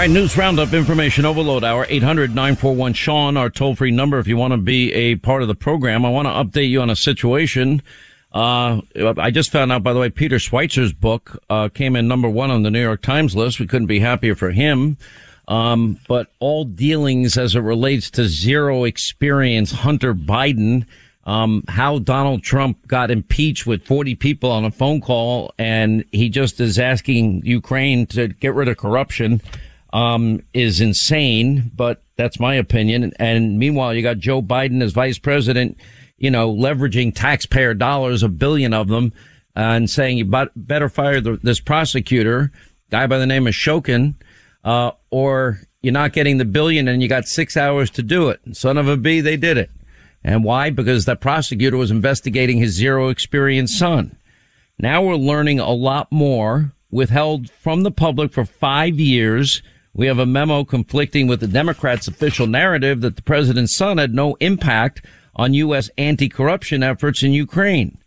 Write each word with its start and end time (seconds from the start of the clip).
All 0.00 0.06
right, 0.06 0.10
news 0.10 0.34
roundup, 0.34 0.72
information 0.72 1.26
overload 1.26 1.62
hour, 1.62 1.84
800 1.86 2.34
941 2.34 2.94
Sean, 2.94 3.36
our 3.36 3.50
toll 3.50 3.76
free 3.76 3.90
number 3.90 4.18
if 4.18 4.26
you 4.26 4.38
want 4.38 4.54
to 4.54 4.56
be 4.56 4.90
a 4.94 5.16
part 5.16 5.42
of 5.42 5.48
the 5.48 5.54
program. 5.54 6.06
I 6.06 6.08
want 6.08 6.26
to 6.26 6.30
update 6.30 6.70
you 6.70 6.80
on 6.80 6.88
a 6.88 6.96
situation. 6.96 7.82
Uh, 8.32 8.80
I 8.96 9.30
just 9.30 9.52
found 9.52 9.70
out, 9.70 9.82
by 9.82 9.92
the 9.92 9.98
way, 9.98 10.08
Peter 10.08 10.36
Schweizer's 10.36 10.94
book, 10.94 11.42
uh, 11.50 11.68
came 11.68 11.96
in 11.96 12.08
number 12.08 12.30
one 12.30 12.50
on 12.50 12.62
the 12.62 12.70
New 12.70 12.80
York 12.80 13.02
Times 13.02 13.36
list. 13.36 13.60
We 13.60 13.66
couldn't 13.66 13.88
be 13.88 14.00
happier 14.00 14.34
for 14.34 14.50
him. 14.50 14.96
Um, 15.48 16.00
but 16.08 16.28
all 16.38 16.64
dealings 16.64 17.36
as 17.36 17.54
it 17.54 17.60
relates 17.60 18.10
to 18.12 18.26
zero 18.26 18.84
experience 18.84 19.70
Hunter 19.70 20.14
Biden, 20.14 20.86
um, 21.26 21.62
how 21.68 21.98
Donald 21.98 22.42
Trump 22.42 22.88
got 22.88 23.10
impeached 23.10 23.66
with 23.66 23.84
40 23.84 24.14
people 24.14 24.50
on 24.50 24.64
a 24.64 24.70
phone 24.70 25.02
call 25.02 25.52
and 25.58 26.06
he 26.10 26.30
just 26.30 26.58
is 26.58 26.78
asking 26.78 27.42
Ukraine 27.44 28.06
to 28.06 28.28
get 28.28 28.54
rid 28.54 28.68
of 28.68 28.78
corruption 28.78 29.42
um, 29.92 30.42
is 30.54 30.80
insane, 30.80 31.70
but 31.74 32.02
that's 32.16 32.38
my 32.38 32.54
opinion. 32.54 33.12
And 33.18 33.58
meanwhile, 33.58 33.94
you 33.94 34.02
got 34.02 34.18
Joe 34.18 34.42
Biden 34.42 34.82
as 34.82 34.92
vice 34.92 35.18
president, 35.18 35.78
you 36.18 36.30
know, 36.30 36.52
leveraging 36.52 37.14
taxpayer 37.14 37.74
dollars, 37.74 38.22
a 38.22 38.28
billion 38.28 38.72
of 38.74 38.88
them, 38.88 39.12
and 39.56 39.88
saying 39.90 40.18
you 40.18 40.24
better 40.24 40.88
fire 40.88 41.20
the, 41.20 41.38
this 41.42 41.60
prosecutor, 41.60 42.52
guy 42.90 43.06
by 43.06 43.18
the 43.18 43.26
name 43.26 43.46
of 43.46 43.54
Shokin, 43.54 44.14
uh, 44.64 44.92
or 45.10 45.60
you're 45.82 45.92
not 45.92 46.12
getting 46.12 46.38
the 46.38 46.44
billion 46.44 46.88
and 46.88 47.02
you 47.02 47.08
got 47.08 47.26
six 47.26 47.56
hours 47.56 47.90
to 47.90 48.02
do 48.02 48.28
it. 48.28 48.40
Son 48.52 48.76
of 48.76 48.88
a 48.88 48.96
B, 48.96 49.20
they 49.20 49.36
did 49.36 49.56
it. 49.56 49.70
And 50.22 50.44
why? 50.44 50.70
Because 50.70 51.06
that 51.06 51.20
prosecutor 51.20 51.78
was 51.78 51.90
investigating 51.90 52.58
his 52.58 52.74
zero 52.74 53.08
experience 53.08 53.76
son. 53.78 54.16
Now 54.78 55.02
we're 55.02 55.16
learning 55.16 55.60
a 55.60 55.70
lot 55.70 56.12
more 56.12 56.72
withheld 56.90 57.50
from 57.50 57.82
the 57.82 57.90
public 57.90 58.32
for 58.32 58.44
five 58.44 59.00
years 59.00 59.62
we 59.94 60.06
have 60.06 60.18
a 60.18 60.26
memo 60.26 60.64
conflicting 60.64 61.26
with 61.26 61.40
the 61.40 61.46
Democrats' 61.46 62.08
official 62.08 62.46
narrative 62.46 63.00
that 63.00 63.16
the 63.16 63.22
president's 63.22 63.74
son 63.74 63.98
had 63.98 64.14
no 64.14 64.36
impact 64.36 65.04
on 65.34 65.54
U.S. 65.54 65.90
anti-corruption 65.98 66.82
efforts 66.82 67.22
in 67.22 67.32
Ukraine. 67.32 67.98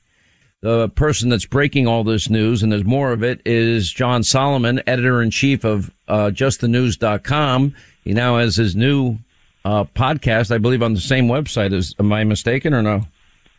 The 0.62 0.88
person 0.90 1.30
that's 1.30 1.46
breaking 1.46 1.88
all 1.88 2.06
this 2.06 2.30
news, 2.30 2.64
and 2.64 2.72
there's 2.72 2.86
more 2.86 3.12
of 3.12 3.22
it, 3.22 3.42
is 3.46 3.92
John 3.92 4.24
Solomon, 4.24 4.82
editor 4.88 5.22
in 5.22 5.30
chief 5.30 5.66
of 5.66 5.92
uh, 6.08 6.32
justthenews.com. 6.34 7.76
He 8.04 8.14
now 8.14 8.38
has 8.38 8.56
his 8.56 8.76
new 8.76 9.18
uh, 9.66 9.84
podcast, 9.84 10.54
I 10.54 10.58
believe, 10.60 10.82
on 10.82 10.94
the 10.94 11.02
same 11.02 11.28
website. 11.28 11.74
Is 11.74 11.94
am 12.00 12.14
I 12.14 12.24
mistaken 12.24 12.74
or 12.74 12.82
no? 12.82 13.08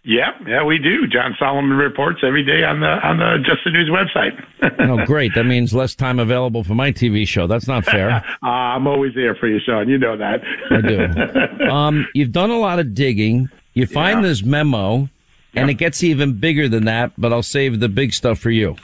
Yeah, 0.06 0.32
yeah, 0.46 0.62
we 0.62 0.76
do. 0.78 1.06
John 1.06 1.34
Solomon 1.38 1.78
reports 1.78 2.20
every 2.22 2.44
day 2.44 2.62
on 2.62 2.80
the 2.80 2.86
on 2.86 3.16
the 3.16 3.38
Just 3.42 3.64
the 3.64 3.70
News 3.70 3.88
website. 3.88 4.38
oh, 4.80 5.06
great! 5.06 5.34
That 5.34 5.44
means 5.44 5.72
less 5.72 5.94
time 5.94 6.18
available 6.18 6.62
for 6.62 6.74
my 6.74 6.92
TV 6.92 7.26
show. 7.26 7.46
That's 7.46 7.66
not 7.66 7.86
fair. 7.86 8.10
uh, 8.10 8.20
I'm 8.46 8.86
always 8.86 9.14
there 9.14 9.34
for 9.34 9.48
you, 9.48 9.58
Sean. 9.64 9.88
You 9.88 9.96
know 9.96 10.16
that. 10.18 10.42
I 10.70 10.80
do. 10.80 11.64
Um, 11.74 12.06
you've 12.14 12.32
done 12.32 12.50
a 12.50 12.58
lot 12.58 12.78
of 12.78 12.94
digging. 12.94 13.48
You 13.72 13.86
find 13.86 14.22
yeah. 14.22 14.28
this 14.28 14.42
memo, 14.44 15.08
and 15.54 15.70
it 15.70 15.74
gets 15.74 16.02
even 16.02 16.38
bigger 16.38 16.68
than 16.68 16.84
that. 16.84 17.12
But 17.16 17.32
I'll 17.32 17.42
save 17.42 17.80
the 17.80 17.88
big 17.88 18.12
stuff 18.12 18.38
for 18.38 18.50
you. 18.50 18.76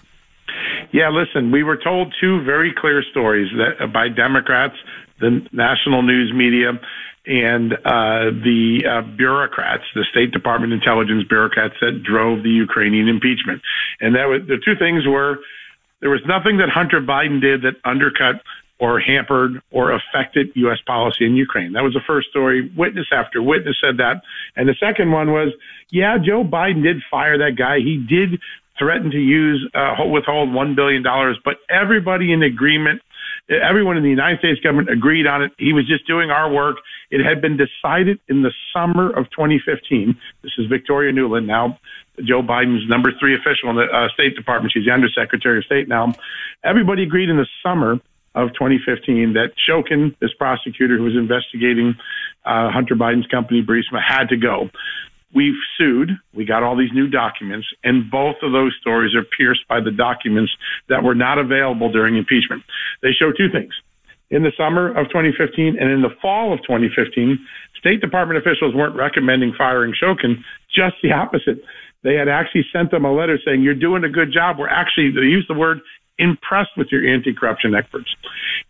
Yeah, 0.92 1.10
listen. 1.10 1.52
We 1.52 1.62
were 1.62 1.76
told 1.76 2.14
two 2.20 2.42
very 2.42 2.72
clear 2.76 3.04
stories 3.10 3.50
that 3.58 3.92
by 3.92 4.08
Democrats, 4.08 4.74
the 5.20 5.46
national 5.52 6.02
news 6.02 6.32
media 6.34 6.72
and 7.26 7.74
uh, 7.74 8.32
the 8.42 8.80
uh, 8.88 9.02
bureaucrats, 9.16 9.84
the 9.94 10.04
State 10.10 10.32
Department 10.32 10.72
intelligence 10.72 11.24
bureaucrats 11.28 11.74
that 11.80 12.02
drove 12.02 12.42
the 12.42 12.50
Ukrainian 12.50 13.08
impeachment. 13.08 13.62
And 14.00 14.14
that 14.14 14.24
was, 14.24 14.42
the 14.48 14.58
two 14.64 14.74
things 14.78 15.06
were 15.06 15.38
there 16.00 16.10
was 16.10 16.22
nothing 16.26 16.56
that 16.58 16.70
Hunter 16.70 17.00
Biden 17.00 17.40
did 17.40 17.62
that 17.62 17.76
undercut 17.84 18.40
or 18.78 18.98
hampered 18.98 19.60
or 19.70 19.92
affected 19.92 20.48
U.S. 20.54 20.78
policy 20.86 21.26
in 21.26 21.36
Ukraine. 21.36 21.74
That 21.74 21.82
was 21.82 21.92
the 21.92 22.00
first 22.06 22.30
story. 22.30 22.72
Witness 22.74 23.06
after 23.12 23.42
witness 23.42 23.76
said 23.78 23.98
that. 23.98 24.22
And 24.56 24.66
the 24.66 24.74
second 24.80 25.12
one 25.12 25.32
was, 25.32 25.52
yeah, 25.90 26.16
Joe 26.16 26.42
Biden 26.42 26.82
did 26.82 27.02
fire 27.10 27.36
that 27.36 27.56
guy. 27.56 27.78
He 27.80 27.98
did 27.98 28.40
threaten 28.78 29.10
to 29.10 29.18
use 29.18 29.68
uh, 29.74 29.96
withhold 30.06 30.54
one 30.54 30.74
billion 30.74 31.02
dollars, 31.02 31.38
but 31.44 31.56
everybody 31.68 32.32
in 32.32 32.42
agreement 32.42 33.02
everyone 33.50 33.96
in 33.96 34.02
the 34.02 34.10
United 34.10 34.38
States 34.38 34.60
government 34.60 34.90
agreed 34.90 35.26
on 35.26 35.42
it. 35.42 35.52
He 35.58 35.72
was 35.72 35.86
just 35.86 36.06
doing 36.06 36.30
our 36.30 36.50
work. 36.50 36.76
It 37.10 37.24
had 37.24 37.40
been 37.40 37.56
decided 37.56 38.20
in 38.28 38.42
the 38.42 38.52
summer 38.72 39.10
of 39.10 39.30
2015. 39.30 40.16
This 40.42 40.52
is 40.58 40.66
Victoria 40.66 41.12
Nuland, 41.12 41.46
now 41.46 41.78
Joe 42.24 42.42
Biden's 42.42 42.88
number 42.88 43.12
three 43.18 43.34
official 43.34 43.70
in 43.70 43.76
the 43.76 43.84
uh, 43.84 44.08
State 44.14 44.36
Department. 44.36 44.72
She's 44.72 44.84
the 44.84 44.92
Undersecretary 44.92 45.58
of 45.58 45.64
State 45.64 45.88
now. 45.88 46.12
Everybody 46.64 47.02
agreed 47.02 47.28
in 47.28 47.36
the 47.36 47.46
summer 47.62 47.98
of 48.34 48.52
2015 48.54 49.34
that 49.34 49.52
Shokin, 49.68 50.16
this 50.20 50.32
prosecutor 50.34 50.96
who 50.96 51.04
was 51.04 51.16
investigating 51.16 51.96
uh, 52.44 52.70
Hunter 52.70 52.94
Biden's 52.94 53.26
company, 53.26 53.62
Burisma, 53.62 54.00
had 54.06 54.28
to 54.28 54.36
go. 54.36 54.70
We've 55.34 55.58
sued. 55.78 56.10
We 56.34 56.44
got 56.44 56.62
all 56.62 56.76
these 56.76 56.92
new 56.92 57.08
documents, 57.08 57.66
and 57.84 58.10
both 58.10 58.36
of 58.42 58.52
those 58.52 58.74
stories 58.80 59.14
are 59.14 59.24
pierced 59.36 59.66
by 59.68 59.80
the 59.80 59.92
documents 59.92 60.52
that 60.88 61.04
were 61.04 61.14
not 61.14 61.38
available 61.38 61.90
during 61.92 62.16
impeachment. 62.16 62.62
They 63.02 63.10
show 63.12 63.30
two 63.30 63.48
things. 63.52 63.72
In 64.30 64.42
the 64.42 64.52
summer 64.56 64.88
of 64.88 65.08
2015 65.08 65.76
and 65.78 65.90
in 65.90 66.02
the 66.02 66.14
fall 66.22 66.52
of 66.52 66.60
2015, 66.62 67.38
State 67.78 68.00
Department 68.00 68.38
officials 68.38 68.74
weren't 68.74 68.94
recommending 68.94 69.54
firing 69.56 69.92
Shokin, 69.94 70.42
just 70.74 70.96
the 71.02 71.12
opposite. 71.12 71.62
They 72.02 72.14
had 72.14 72.28
actually 72.28 72.64
sent 72.72 72.90
them 72.90 73.04
a 73.04 73.12
letter 73.12 73.38
saying, 73.44 73.62
You're 73.62 73.74
doing 73.74 74.04
a 74.04 74.08
good 74.08 74.32
job. 74.32 74.58
We're 74.58 74.68
actually, 74.68 75.10
they 75.10 75.26
used 75.26 75.48
the 75.48 75.54
word 75.54 75.80
impressed 76.20 76.76
with 76.76 76.88
your 76.92 77.02
anti-corruption 77.14 77.74
efforts. 77.74 78.14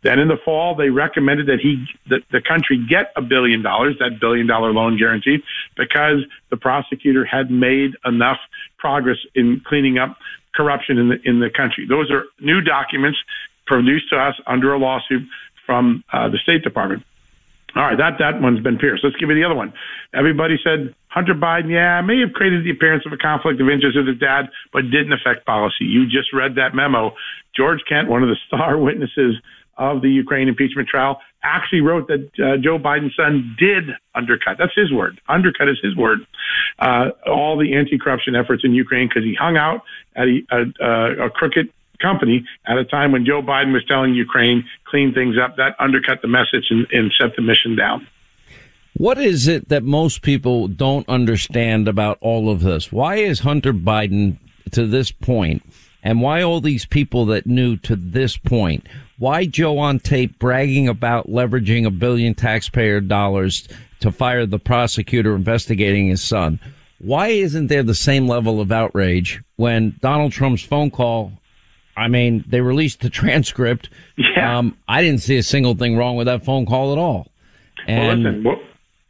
Then 0.02 0.18
in 0.18 0.28
the 0.28 0.38
fall, 0.44 0.74
they 0.74 0.88
recommended 0.88 1.46
that 1.48 1.60
he, 1.60 1.86
that 2.08 2.22
the 2.30 2.40
country 2.40 2.78
get 2.88 3.12
a 3.16 3.22
billion 3.22 3.62
dollars, 3.62 3.96
that 3.98 4.20
billion 4.20 4.46
dollar 4.46 4.72
loan 4.72 4.96
guarantee, 4.96 5.38
because 5.76 6.24
the 6.50 6.56
prosecutor 6.56 7.24
had 7.24 7.50
made 7.50 7.96
enough 8.04 8.38
progress 8.78 9.18
in 9.34 9.60
cleaning 9.66 9.98
up 9.98 10.16
corruption 10.54 10.98
in 10.98 11.08
the, 11.10 11.18
in 11.24 11.40
the 11.40 11.50
country. 11.50 11.86
Those 11.86 12.10
are 12.10 12.24
new 12.40 12.60
documents 12.60 13.18
produced 13.66 14.10
to 14.10 14.16
us 14.16 14.34
under 14.46 14.72
a 14.72 14.78
lawsuit 14.78 15.28
from 15.66 16.02
uh, 16.12 16.28
the 16.28 16.38
State 16.38 16.62
Department. 16.62 17.04
All 17.76 17.82
right, 17.82 17.96
that 17.98 18.18
that 18.18 18.40
one's 18.40 18.60
been 18.60 18.78
pierced. 18.78 19.04
Let's 19.04 19.16
give 19.16 19.28
you 19.28 19.36
the 19.36 19.44
other 19.44 19.54
one. 19.54 19.72
Everybody 20.12 20.56
said 20.62 20.94
Hunter 21.08 21.34
Biden, 21.34 21.70
yeah, 21.70 22.00
may 22.02 22.20
have 22.20 22.32
created 22.32 22.64
the 22.64 22.70
appearance 22.70 23.04
of 23.06 23.12
a 23.12 23.16
conflict 23.16 23.60
of 23.60 23.68
interest 23.68 23.96
with 23.96 24.08
his 24.08 24.18
dad, 24.18 24.50
but 24.72 24.82
didn't 24.90 25.12
affect 25.12 25.46
policy. 25.46 25.84
You 25.84 26.06
just 26.06 26.32
read 26.32 26.56
that 26.56 26.74
memo. 26.74 27.14
George 27.54 27.80
Kent, 27.88 28.08
one 28.08 28.22
of 28.22 28.28
the 28.28 28.36
star 28.46 28.78
witnesses 28.88 29.36
of 29.76 30.02
the 30.02 30.10
Ukraine 30.10 30.48
impeachment 30.48 30.88
trial, 30.88 31.20
actually 31.42 31.80
wrote 31.80 32.08
that 32.08 32.28
uh, 32.38 32.58
Joe 32.62 32.78
Biden's 32.78 33.14
son 33.16 33.56
did 33.58 33.84
undercut. 34.14 34.56
That's 34.58 34.74
his 34.74 34.92
word. 34.92 35.20
Undercut 35.28 35.68
is 35.68 35.78
his 35.82 35.96
word. 35.96 36.20
Uh, 36.78 37.10
all 37.26 37.56
the 37.56 37.74
anti-corruption 37.74 38.34
efforts 38.36 38.62
in 38.64 38.74
Ukraine 38.74 39.08
because 39.08 39.24
he 39.24 39.34
hung 39.34 39.56
out 39.56 39.82
at 40.16 40.26
a, 40.26 40.40
a, 40.50 41.26
a 41.26 41.30
crooked 41.30 41.72
company 42.00 42.44
at 42.66 42.78
a 42.78 42.84
time 42.84 43.12
when 43.12 43.24
Joe 43.24 43.42
Biden 43.42 43.72
was 43.72 43.84
telling 43.86 44.14
Ukraine 44.14 44.64
clean 44.84 45.12
things 45.14 45.36
up. 45.42 45.56
That 45.56 45.76
undercut 45.78 46.22
the 46.22 46.28
message 46.28 46.66
and, 46.70 46.86
and 46.92 47.12
set 47.18 47.36
the 47.36 47.42
mission 47.42 47.76
down. 47.76 48.06
What 48.94 49.18
is 49.18 49.48
it 49.48 49.68
that 49.68 49.82
most 49.82 50.20
people 50.22 50.68
don't 50.68 51.08
understand 51.08 51.88
about 51.88 52.18
all 52.20 52.50
of 52.50 52.60
this? 52.60 52.90
Why 52.92 53.16
is 53.16 53.40
Hunter 53.40 53.72
Biden 53.72 54.36
to 54.72 54.86
this 54.86 55.10
point, 55.10 55.62
and 56.02 56.20
why 56.20 56.42
all 56.42 56.60
these 56.60 56.84
people 56.84 57.24
that 57.26 57.46
knew 57.46 57.76
to 57.78 57.96
this 57.96 58.36
point? 58.36 58.86
Why 59.18 59.46
Joe 59.46 59.78
on 59.78 60.00
tape 60.00 60.38
bragging 60.38 60.88
about 60.88 61.28
leveraging 61.28 61.86
a 61.86 61.90
billion 61.90 62.34
taxpayer 62.34 63.00
dollars 63.00 63.68
to 64.00 64.10
fire 64.10 64.44
the 64.46 64.58
prosecutor 64.58 65.34
investigating 65.34 66.08
his 66.08 66.22
son? 66.22 66.58
Why 66.98 67.28
isn't 67.28 67.68
there 67.68 67.82
the 67.82 67.94
same 67.94 68.28
level 68.28 68.60
of 68.60 68.70
outrage 68.70 69.40
when 69.56 69.96
Donald 70.02 70.32
Trump's 70.32 70.62
phone 70.62 70.90
call 70.90 71.32
I 72.00 72.08
mean, 72.08 72.44
they 72.48 72.60
released 72.60 73.00
the 73.00 73.10
transcript. 73.20 73.90
Yeah. 74.16 74.58
Um, 74.58 74.76
I 74.88 75.02
didn't 75.02 75.20
see 75.20 75.36
a 75.36 75.42
single 75.42 75.74
thing 75.74 75.96
wrong 75.96 76.16
with 76.16 76.26
that 76.26 76.44
phone 76.44 76.66
call 76.66 76.92
at 76.92 76.98
all. 76.98 77.28
And 77.86 78.24
well, 78.24 78.32
listen, 78.32 78.44
well, 78.44 78.60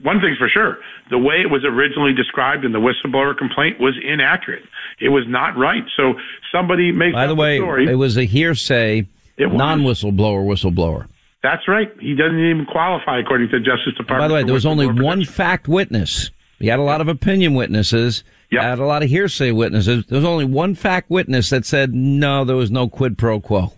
one 0.02 0.20
thing's 0.20 0.38
for 0.38 0.48
sure. 0.48 0.78
The 1.10 1.18
way 1.18 1.40
it 1.40 1.50
was 1.50 1.64
originally 1.64 2.14
described 2.14 2.64
in 2.64 2.72
the 2.72 2.78
whistleblower 2.78 3.36
complaint 3.36 3.80
was 3.80 3.94
inaccurate. 4.02 4.62
It 5.00 5.08
was 5.08 5.24
not 5.26 5.56
right. 5.56 5.82
So 5.96 6.14
somebody 6.52 6.92
makes 6.92 7.14
By 7.14 7.26
the 7.26 7.34
way, 7.34 7.58
story. 7.58 7.88
it 7.88 7.96
was 7.96 8.16
a 8.16 8.24
hearsay 8.24 9.06
non-whistleblower 9.38 10.44
whistleblower. 10.44 11.06
That's 11.42 11.66
right. 11.66 11.90
He 11.98 12.14
doesn't 12.14 12.38
even 12.38 12.66
qualify 12.66 13.18
according 13.18 13.48
to 13.48 13.58
the 13.58 13.64
Justice 13.64 13.94
Department. 13.96 14.20
by 14.20 14.28
the 14.28 14.34
way, 14.34 14.42
there 14.42 14.54
was 14.54 14.66
only 14.66 14.86
one 14.86 15.24
fact 15.24 15.68
witness. 15.68 16.30
We 16.58 16.66
had 16.66 16.78
a 16.78 16.82
lot 16.82 17.00
of 17.00 17.08
opinion 17.08 17.54
witnesses 17.54 18.22
Yep. 18.50 18.62
Had 18.62 18.78
a 18.80 18.86
lot 18.86 19.02
of 19.02 19.08
hearsay 19.08 19.52
witnesses. 19.52 20.04
There 20.06 20.16
was 20.16 20.24
only 20.24 20.44
one 20.44 20.74
fact 20.74 21.08
witness 21.08 21.50
that 21.50 21.64
said 21.64 21.94
no, 21.94 22.44
there 22.44 22.56
was 22.56 22.70
no 22.70 22.88
quid 22.88 23.16
pro 23.16 23.40
quo. 23.40 23.72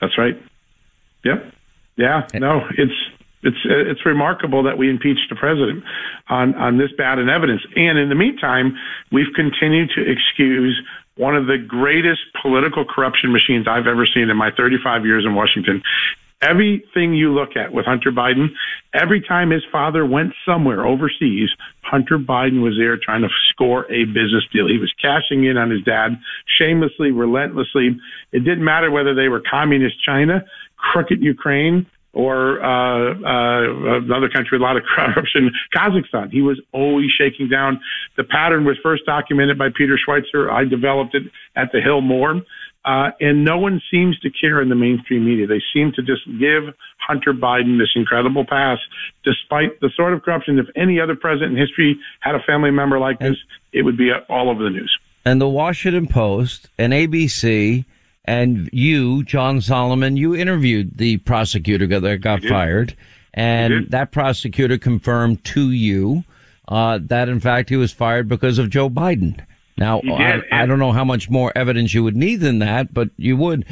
That's 0.00 0.18
right. 0.18 0.40
Yep. 1.24 1.52
Yeah. 1.96 2.26
No, 2.34 2.62
it's 2.76 2.92
it's 3.42 3.56
it's 3.64 4.04
remarkable 4.04 4.62
that 4.64 4.78
we 4.78 4.90
impeached 4.90 5.28
the 5.30 5.36
president 5.36 5.84
on 6.28 6.54
on 6.54 6.78
this 6.78 6.90
bad 6.96 7.18
in 7.18 7.28
evidence. 7.28 7.62
And 7.76 7.98
in 7.98 8.08
the 8.08 8.14
meantime, 8.14 8.76
we've 9.10 9.32
continued 9.34 9.90
to 9.96 10.02
excuse 10.02 10.80
one 11.16 11.34
of 11.34 11.46
the 11.46 11.58
greatest 11.58 12.20
political 12.40 12.84
corruption 12.84 13.32
machines 13.32 13.66
I've 13.66 13.86
ever 13.86 14.06
seen 14.06 14.30
in 14.30 14.36
my 14.36 14.50
35 14.56 15.04
years 15.04 15.24
in 15.24 15.34
Washington. 15.34 15.82
Everything 16.40 17.14
you 17.14 17.32
look 17.32 17.56
at 17.56 17.72
with 17.72 17.84
Hunter 17.84 18.12
Biden, 18.12 18.48
every 18.94 19.20
time 19.20 19.50
his 19.50 19.64
father 19.72 20.06
went 20.06 20.32
somewhere 20.46 20.86
overseas, 20.86 21.48
Hunter 21.82 22.16
Biden 22.16 22.62
was 22.62 22.76
there 22.78 22.96
trying 22.96 23.22
to 23.22 23.28
score 23.50 23.90
a 23.90 24.04
business 24.04 24.44
deal. 24.52 24.68
He 24.68 24.78
was 24.78 24.92
cashing 25.02 25.44
in 25.44 25.56
on 25.56 25.70
his 25.70 25.82
dad 25.82 26.10
shamelessly, 26.58 27.10
relentlessly. 27.10 27.98
It 28.30 28.44
didn't 28.44 28.64
matter 28.64 28.90
whether 28.90 29.14
they 29.14 29.28
were 29.28 29.42
communist 29.50 29.96
China, 30.04 30.44
crooked 30.76 31.20
Ukraine, 31.20 31.86
or 32.12 32.62
uh, 32.64 33.14
uh, 33.14 33.98
another 33.98 34.28
country 34.28 34.58
with 34.58 34.60
a 34.60 34.64
lot 34.64 34.76
of 34.76 34.82
corruption, 34.94 35.50
Kazakhstan. 35.74 36.30
He 36.30 36.42
was 36.42 36.60
always 36.72 37.10
shaking 37.18 37.48
down. 37.48 37.80
The 38.16 38.24
pattern 38.24 38.64
was 38.64 38.76
first 38.82 39.04
documented 39.06 39.58
by 39.58 39.68
Peter 39.76 39.98
Schweizer. 39.98 40.50
I 40.50 40.64
developed 40.64 41.14
it 41.14 41.24
at 41.56 41.70
the 41.72 41.80
Hill 41.80 42.00
more. 42.00 42.42
Uh, 42.88 43.10
and 43.20 43.44
no 43.44 43.58
one 43.58 43.82
seems 43.90 44.18
to 44.20 44.30
care 44.30 44.62
in 44.62 44.70
the 44.70 44.74
mainstream 44.74 45.22
media. 45.22 45.46
They 45.46 45.60
seem 45.74 45.92
to 45.96 46.00
just 46.00 46.24
give 46.40 46.74
Hunter 47.06 47.34
Biden 47.34 47.78
this 47.78 47.90
incredible 47.94 48.46
pass, 48.46 48.78
despite 49.24 49.78
the 49.80 49.90
sort 49.94 50.14
of 50.14 50.22
corruption. 50.22 50.58
If 50.58 50.68
any 50.74 50.98
other 50.98 51.14
president 51.14 51.52
in 51.52 51.58
history 51.58 51.98
had 52.20 52.34
a 52.34 52.40
family 52.46 52.70
member 52.70 52.98
like 52.98 53.18
this, 53.18 53.36
it 53.74 53.82
would 53.82 53.98
be 53.98 54.10
all 54.30 54.48
over 54.48 54.64
the 54.64 54.70
news. 54.70 54.98
And 55.26 55.38
the 55.38 55.48
Washington 55.48 56.06
Post 56.06 56.70
and 56.78 56.94
ABC 56.94 57.84
and 58.24 58.70
you, 58.72 59.22
John 59.24 59.60
Solomon, 59.60 60.16
you 60.16 60.34
interviewed 60.34 60.96
the 60.96 61.18
prosecutor 61.18 61.86
that 61.86 62.18
got 62.22 62.42
fired, 62.42 62.96
and 63.34 63.90
that 63.90 64.12
prosecutor 64.12 64.78
confirmed 64.78 65.44
to 65.44 65.72
you 65.72 66.24
uh, 66.68 67.00
that 67.02 67.28
in 67.28 67.40
fact 67.40 67.68
he 67.68 67.76
was 67.76 67.92
fired 67.92 68.28
because 68.28 68.58
of 68.58 68.70
Joe 68.70 68.88
Biden. 68.88 69.44
Now, 69.78 70.00
I, 70.00 70.42
I, 70.50 70.66
don't 70.66 70.80
know 70.80 70.90
how 70.90 71.04
much 71.04 71.30
more 71.30 71.52
evidence 71.54 71.94
you 71.94 72.02
would 72.02 72.16
need 72.16 72.36
than 72.36 72.58
that, 72.58 72.92
but 72.92 73.10
you 73.16 73.36
would. 73.36 73.64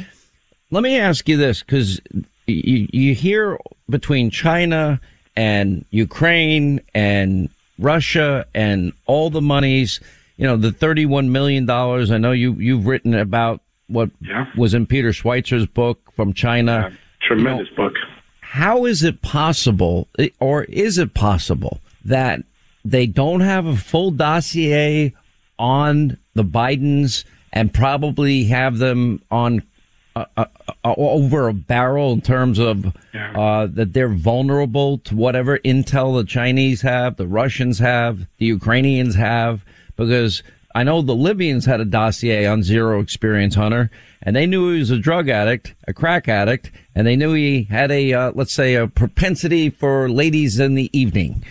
Let 0.71 0.81
me 0.81 0.97
ask 0.97 1.27
you 1.27 1.35
this, 1.35 1.61
because 1.61 1.99
you, 2.47 2.87
you 2.91 3.13
hear 3.13 3.59
between 3.89 4.29
China 4.29 5.01
and 5.35 5.85
Ukraine 5.91 6.79
and 6.93 7.49
Russia 7.77 8.45
and 8.53 8.93
all 9.05 9.29
the 9.29 9.41
monies, 9.41 9.99
you 10.37 10.47
know, 10.47 10.55
the 10.55 10.71
$31 10.71 11.29
million. 11.29 11.69
I 11.69 12.17
know 12.17 12.31
you, 12.31 12.53
you've 12.53 12.87
written 12.87 13.13
about 13.13 13.61
what 13.87 14.09
yeah. 14.21 14.45
was 14.57 14.73
in 14.73 14.85
Peter 14.85 15.09
Schweizer's 15.09 15.67
book 15.67 15.99
from 16.15 16.33
China. 16.33 16.89
Yeah, 16.89 16.97
tremendous 17.21 17.67
you 17.71 17.77
know, 17.77 17.89
book. 17.89 17.97
How 18.41 18.85
is 18.85 19.03
it 19.03 19.21
possible, 19.21 20.07
or 20.39 20.63
is 20.63 20.97
it 20.97 21.13
possible 21.13 21.81
that 22.05 22.43
they 22.85 23.05
don't 23.05 23.41
have 23.41 23.65
a 23.65 23.75
full 23.75 24.11
dossier 24.11 25.13
on 25.59 26.17
the 26.33 26.43
Bidens 26.43 27.23
and 27.53 27.73
probably 27.73 28.45
have 28.45 28.77
them 28.77 29.21
on 29.31 29.63
uh, 30.15 30.25
uh, 30.35 30.45
uh, 30.83 30.93
over 30.97 31.47
a 31.47 31.53
barrel 31.53 32.13
in 32.13 32.21
terms 32.21 32.57
of 32.57 32.87
uh, 33.15 33.67
that 33.67 33.93
they're 33.93 34.07
vulnerable 34.07 34.97
to 34.97 35.15
whatever 35.15 35.59
intel 35.59 36.17
the 36.17 36.25
Chinese 36.25 36.81
have, 36.81 37.17
the 37.17 37.27
Russians 37.27 37.77
have, 37.77 38.25
the 38.39 38.47
Ukrainians 38.47 39.13
have, 39.13 39.63
because 39.95 40.41
I 40.73 40.83
know 40.83 41.01
the 41.01 41.15
Libyans 41.15 41.65
had 41.65 41.81
a 41.81 41.85
dossier 41.85 42.47
on 42.47 42.63
zero 42.63 42.99
experience 42.99 43.53
hunter 43.53 43.91
and 44.23 44.35
they 44.35 44.45
knew 44.47 44.73
he 44.73 44.79
was 44.79 44.89
a 44.89 44.97
drug 44.97 45.29
addict, 45.29 45.75
a 45.87 45.93
crack 45.93 46.27
addict, 46.27 46.71
and 46.95 47.05
they 47.05 47.15
knew 47.15 47.33
he 47.33 47.63
had 47.63 47.91
a, 47.91 48.13
uh, 48.13 48.31
let's 48.33 48.53
say 48.53 48.73
a 48.75 48.87
propensity 48.87 49.69
for 49.69 50.09
ladies 50.09 50.59
in 50.59 50.73
the 50.73 50.89
evening. 50.97 51.43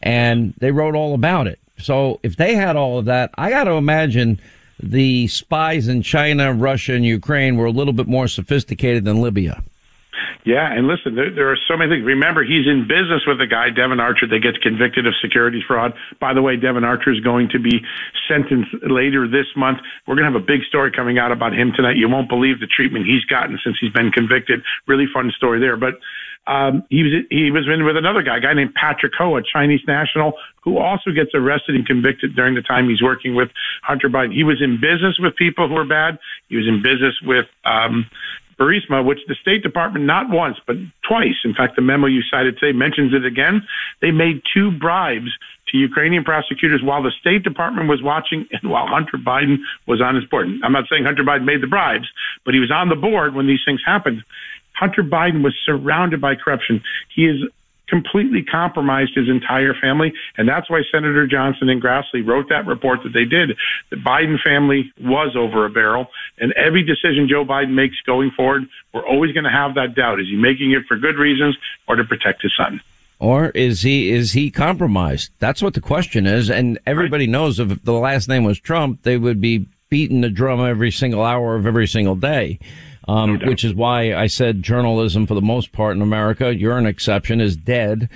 And 0.00 0.54
they 0.58 0.70
wrote 0.70 0.94
all 0.94 1.14
about 1.14 1.46
it. 1.46 1.58
So 1.82 2.20
if 2.22 2.36
they 2.36 2.54
had 2.54 2.76
all 2.76 2.98
of 2.98 3.06
that, 3.06 3.30
I 3.36 3.50
got 3.50 3.64
to 3.64 3.72
imagine 3.72 4.40
the 4.82 5.28
spies 5.28 5.88
in 5.88 6.02
China, 6.02 6.52
Russia, 6.52 6.94
and 6.94 7.04
Ukraine 7.04 7.56
were 7.56 7.66
a 7.66 7.70
little 7.70 7.92
bit 7.92 8.08
more 8.08 8.28
sophisticated 8.28 9.04
than 9.04 9.20
Libya. 9.20 9.62
Yeah, 10.44 10.72
and 10.72 10.88
listen, 10.88 11.14
there, 11.14 11.30
there, 11.30 11.52
are 11.52 11.58
so 11.68 11.76
many 11.76 11.94
things. 11.94 12.04
Remember, 12.04 12.42
he's 12.42 12.66
in 12.66 12.82
business 12.88 13.22
with 13.26 13.40
a 13.40 13.46
guy, 13.46 13.70
Devon 13.70 14.00
Archer, 14.00 14.26
that 14.26 14.40
gets 14.42 14.58
convicted 14.58 15.06
of 15.06 15.14
securities 15.22 15.62
fraud. 15.62 15.94
By 16.20 16.34
the 16.34 16.42
way, 16.42 16.56
Devon 16.56 16.82
Archer 16.82 17.12
is 17.12 17.20
going 17.20 17.48
to 17.50 17.60
be 17.60 17.78
sentenced 18.26 18.74
later 18.82 19.28
this 19.28 19.46
month. 19.54 19.78
We're 20.06 20.16
going 20.16 20.26
to 20.26 20.32
have 20.32 20.42
a 20.42 20.44
big 20.44 20.66
story 20.66 20.90
coming 20.90 21.18
out 21.18 21.30
about 21.30 21.54
him 21.54 21.72
tonight. 21.76 21.94
You 21.94 22.08
won't 22.08 22.28
believe 22.28 22.58
the 22.58 22.66
treatment 22.66 23.06
he's 23.06 23.24
gotten 23.26 23.58
since 23.62 23.76
he's 23.80 23.92
been 23.92 24.10
convicted. 24.10 24.62
Really 24.88 25.06
fun 25.14 25.30
story 25.36 25.60
there. 25.60 25.76
But 25.76 25.94
um, 26.46 26.82
he 26.90 27.02
was 27.02 27.12
he 27.30 27.50
was 27.50 27.68
in 27.72 27.84
with 27.84 27.96
another 27.96 28.22
guy, 28.22 28.38
a 28.38 28.40
guy 28.40 28.52
named 28.54 28.74
Patrick 28.74 29.12
Ho, 29.18 29.36
a 29.36 29.42
Chinese 29.42 29.80
national, 29.86 30.32
who 30.64 30.78
also 30.78 31.10
gets 31.12 31.30
arrested 31.34 31.76
and 31.76 31.86
convicted 31.86 32.34
during 32.34 32.54
the 32.54 32.62
time 32.62 32.88
he's 32.88 33.02
working 33.02 33.34
with 33.34 33.50
Hunter 33.82 34.08
Biden. 34.08 34.34
He 34.34 34.42
was 34.42 34.60
in 34.60 34.80
business 34.80 35.18
with 35.20 35.36
people 35.36 35.68
who 35.68 35.76
are 35.76 35.86
bad. 35.86 36.18
He 36.48 36.56
was 36.56 36.66
in 36.66 36.82
business 36.82 37.14
with 37.22 37.46
um, 37.64 38.06
Burisma, 38.58 39.04
which 39.04 39.20
the 39.28 39.36
State 39.40 39.62
Department 39.62 40.04
not 40.04 40.30
once 40.30 40.56
but 40.66 40.76
twice, 41.06 41.38
in 41.44 41.54
fact, 41.54 41.76
the 41.76 41.82
memo 41.82 42.06
you 42.06 42.22
cited 42.28 42.58
today 42.58 42.76
mentions 42.76 43.14
it 43.14 43.24
again. 43.24 43.62
They 44.00 44.10
made 44.10 44.42
two 44.52 44.72
bribes 44.72 45.30
to 45.70 45.78
Ukrainian 45.78 46.24
prosecutors 46.24 46.82
while 46.82 47.02
the 47.02 47.12
State 47.20 47.42
Department 47.42 47.88
was 47.88 48.02
watching 48.02 48.46
and 48.52 48.70
while 48.70 48.86
Hunter 48.86 49.16
Biden 49.16 49.58
was 49.86 50.00
on 50.00 50.14
his 50.14 50.24
board. 50.24 50.48
I'm 50.62 50.72
not 50.72 50.84
saying 50.90 51.04
Hunter 51.04 51.22
Biden 51.22 51.44
made 51.44 51.62
the 51.62 51.66
bribes, 51.66 52.08
but 52.44 52.54
he 52.54 52.60
was 52.60 52.70
on 52.70 52.88
the 52.88 52.96
board 52.96 53.34
when 53.34 53.46
these 53.46 53.60
things 53.64 53.80
happened. 53.84 54.22
Hunter 54.82 55.04
Biden 55.04 55.44
was 55.44 55.54
surrounded 55.64 56.20
by 56.20 56.34
corruption. 56.34 56.82
He 57.14 57.26
is 57.26 57.40
completely 57.86 58.42
compromised 58.42 59.14
his 59.14 59.28
entire 59.28 59.74
family. 59.80 60.12
And 60.36 60.48
that's 60.48 60.68
why 60.68 60.82
Senator 60.90 61.24
Johnson 61.28 61.68
and 61.68 61.80
Grassley 61.80 62.26
wrote 62.26 62.48
that 62.48 62.66
report 62.66 63.04
that 63.04 63.12
they 63.12 63.24
did. 63.24 63.56
The 63.90 63.96
Biden 63.96 64.42
family 64.42 64.92
was 65.00 65.36
over 65.36 65.66
a 65.66 65.70
barrel. 65.70 66.08
And 66.38 66.52
every 66.54 66.82
decision 66.82 67.28
Joe 67.28 67.44
Biden 67.44 67.74
makes 67.74 68.00
going 68.00 68.32
forward, 68.32 68.64
we're 68.92 69.06
always 69.06 69.30
going 69.32 69.44
to 69.44 69.50
have 69.50 69.76
that 69.76 69.94
doubt. 69.94 70.18
Is 70.18 70.26
he 70.26 70.34
making 70.34 70.72
it 70.72 70.82
for 70.88 70.96
good 70.96 71.16
reasons 71.16 71.56
or 71.86 71.94
to 71.94 72.02
protect 72.02 72.42
his 72.42 72.52
son? 72.56 72.80
Or 73.20 73.50
is 73.50 73.82
he 73.82 74.10
is 74.10 74.32
he 74.32 74.50
compromised? 74.50 75.30
That's 75.38 75.62
what 75.62 75.74
the 75.74 75.80
question 75.80 76.26
is. 76.26 76.50
And 76.50 76.80
everybody 76.86 77.26
right. 77.26 77.30
knows 77.30 77.60
if 77.60 77.84
the 77.84 77.92
last 77.92 78.28
name 78.28 78.42
was 78.42 78.58
Trump, 78.58 79.02
they 79.02 79.16
would 79.16 79.40
be 79.40 79.68
beating 79.90 80.22
the 80.22 80.30
drum 80.30 80.60
every 80.60 80.90
single 80.90 81.22
hour 81.22 81.54
of 81.54 81.66
every 81.66 81.86
single 81.86 82.16
day 82.16 82.58
um, 83.08 83.38
no 83.38 83.48
which 83.48 83.64
is 83.64 83.74
why 83.74 84.14
I 84.14 84.26
said 84.26 84.62
journalism, 84.62 85.26
for 85.26 85.34
the 85.34 85.42
most 85.42 85.72
part 85.72 85.96
in 85.96 86.02
America, 86.02 86.54
you're 86.54 86.78
an 86.78 86.86
exception, 86.86 87.40
is 87.40 87.56
dead. 87.56 88.08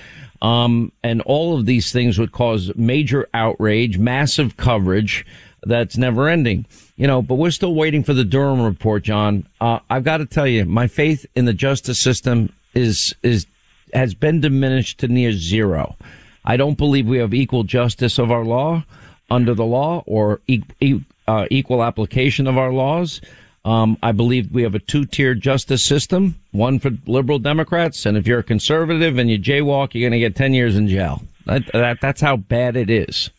Um, 0.43 0.93
and 1.03 1.23
all 1.23 1.59
of 1.59 1.67
these 1.67 1.93
things 1.93 2.19
would 2.19 2.33
cause 2.33 2.71
major 2.77 3.29
outrage, 3.33 3.99
massive 3.99 4.57
coverage 4.57 5.25
that's 5.63 5.97
never 5.97 6.29
ending. 6.29 6.67
You 6.97 7.07
know, 7.07 7.23
but 7.23 7.35
we're 7.35 7.51
still 7.51 7.75
waiting 7.75 8.05
for 8.05 8.15
the 8.15 8.25
Durham 8.25 8.63
report, 8.63 9.03
John. 9.03 9.47
Uh, 9.61 9.81
I've 9.91 10.05
got 10.05 10.19
to 10.19 10.27
tell 10.27 10.47
you, 10.47 10.65
my 10.65 10.87
faith 10.87 11.27
in 11.35 11.45
the 11.45 11.53
justice 11.53 12.01
system 12.01 12.53
is, 12.75 13.15
is, 13.23 13.47
has 13.93 14.15
been 14.15 14.41
diminished 14.41 14.99
to 15.01 15.09
near 15.09 15.33
zero. 15.33 15.97
I 16.45 16.57
don't 16.57 16.79
believe 16.79 17.07
we 17.07 17.19
have 17.19 17.35
equal 17.35 17.65
justice 17.65 18.19
of 18.19 18.31
our 18.31 18.45
law 18.45 18.85
under 19.31 19.55
the 19.55 19.65
law 19.65 20.05
or 20.07 20.41
e- 20.47 20.63
e- 20.81 21.01
uh, 21.27 21.47
equal 21.51 21.83
application 21.83 22.47
of 22.47 22.57
our 22.57 22.73
laws. 22.73 23.21
Um, 23.67 23.99
I 24.01 24.13
believe 24.13 24.53
we 24.53 24.63
have 24.63 24.77
a 24.77 24.79
two-tier 24.79 25.35
justice 25.35 25.85
system, 25.85 26.37
one 26.53 26.79
for 26.79 26.91
liberal 27.07 27.41
Democrats, 27.41 28.07
and 28.07 28.17
if 28.17 28.25
you're 28.25 28.39
a 28.39 28.45
conservative 28.45 29.19
and 29.19 29.29
you 29.29 29.41
jaywalk, 29.41 29.93
you're 29.93 30.09
going 30.09 30.13
to 30.13 30.21
get 30.21 30.37
10 30.37 30.55
years 30.55 30.77
in 30.77 30.87
jail. 30.87 31.23
That, 31.47 31.67
that, 31.73 32.01
that's 32.01 32.21
how 32.21 32.37
bad 32.37 32.77
it 32.77 32.89
is. 32.89 33.31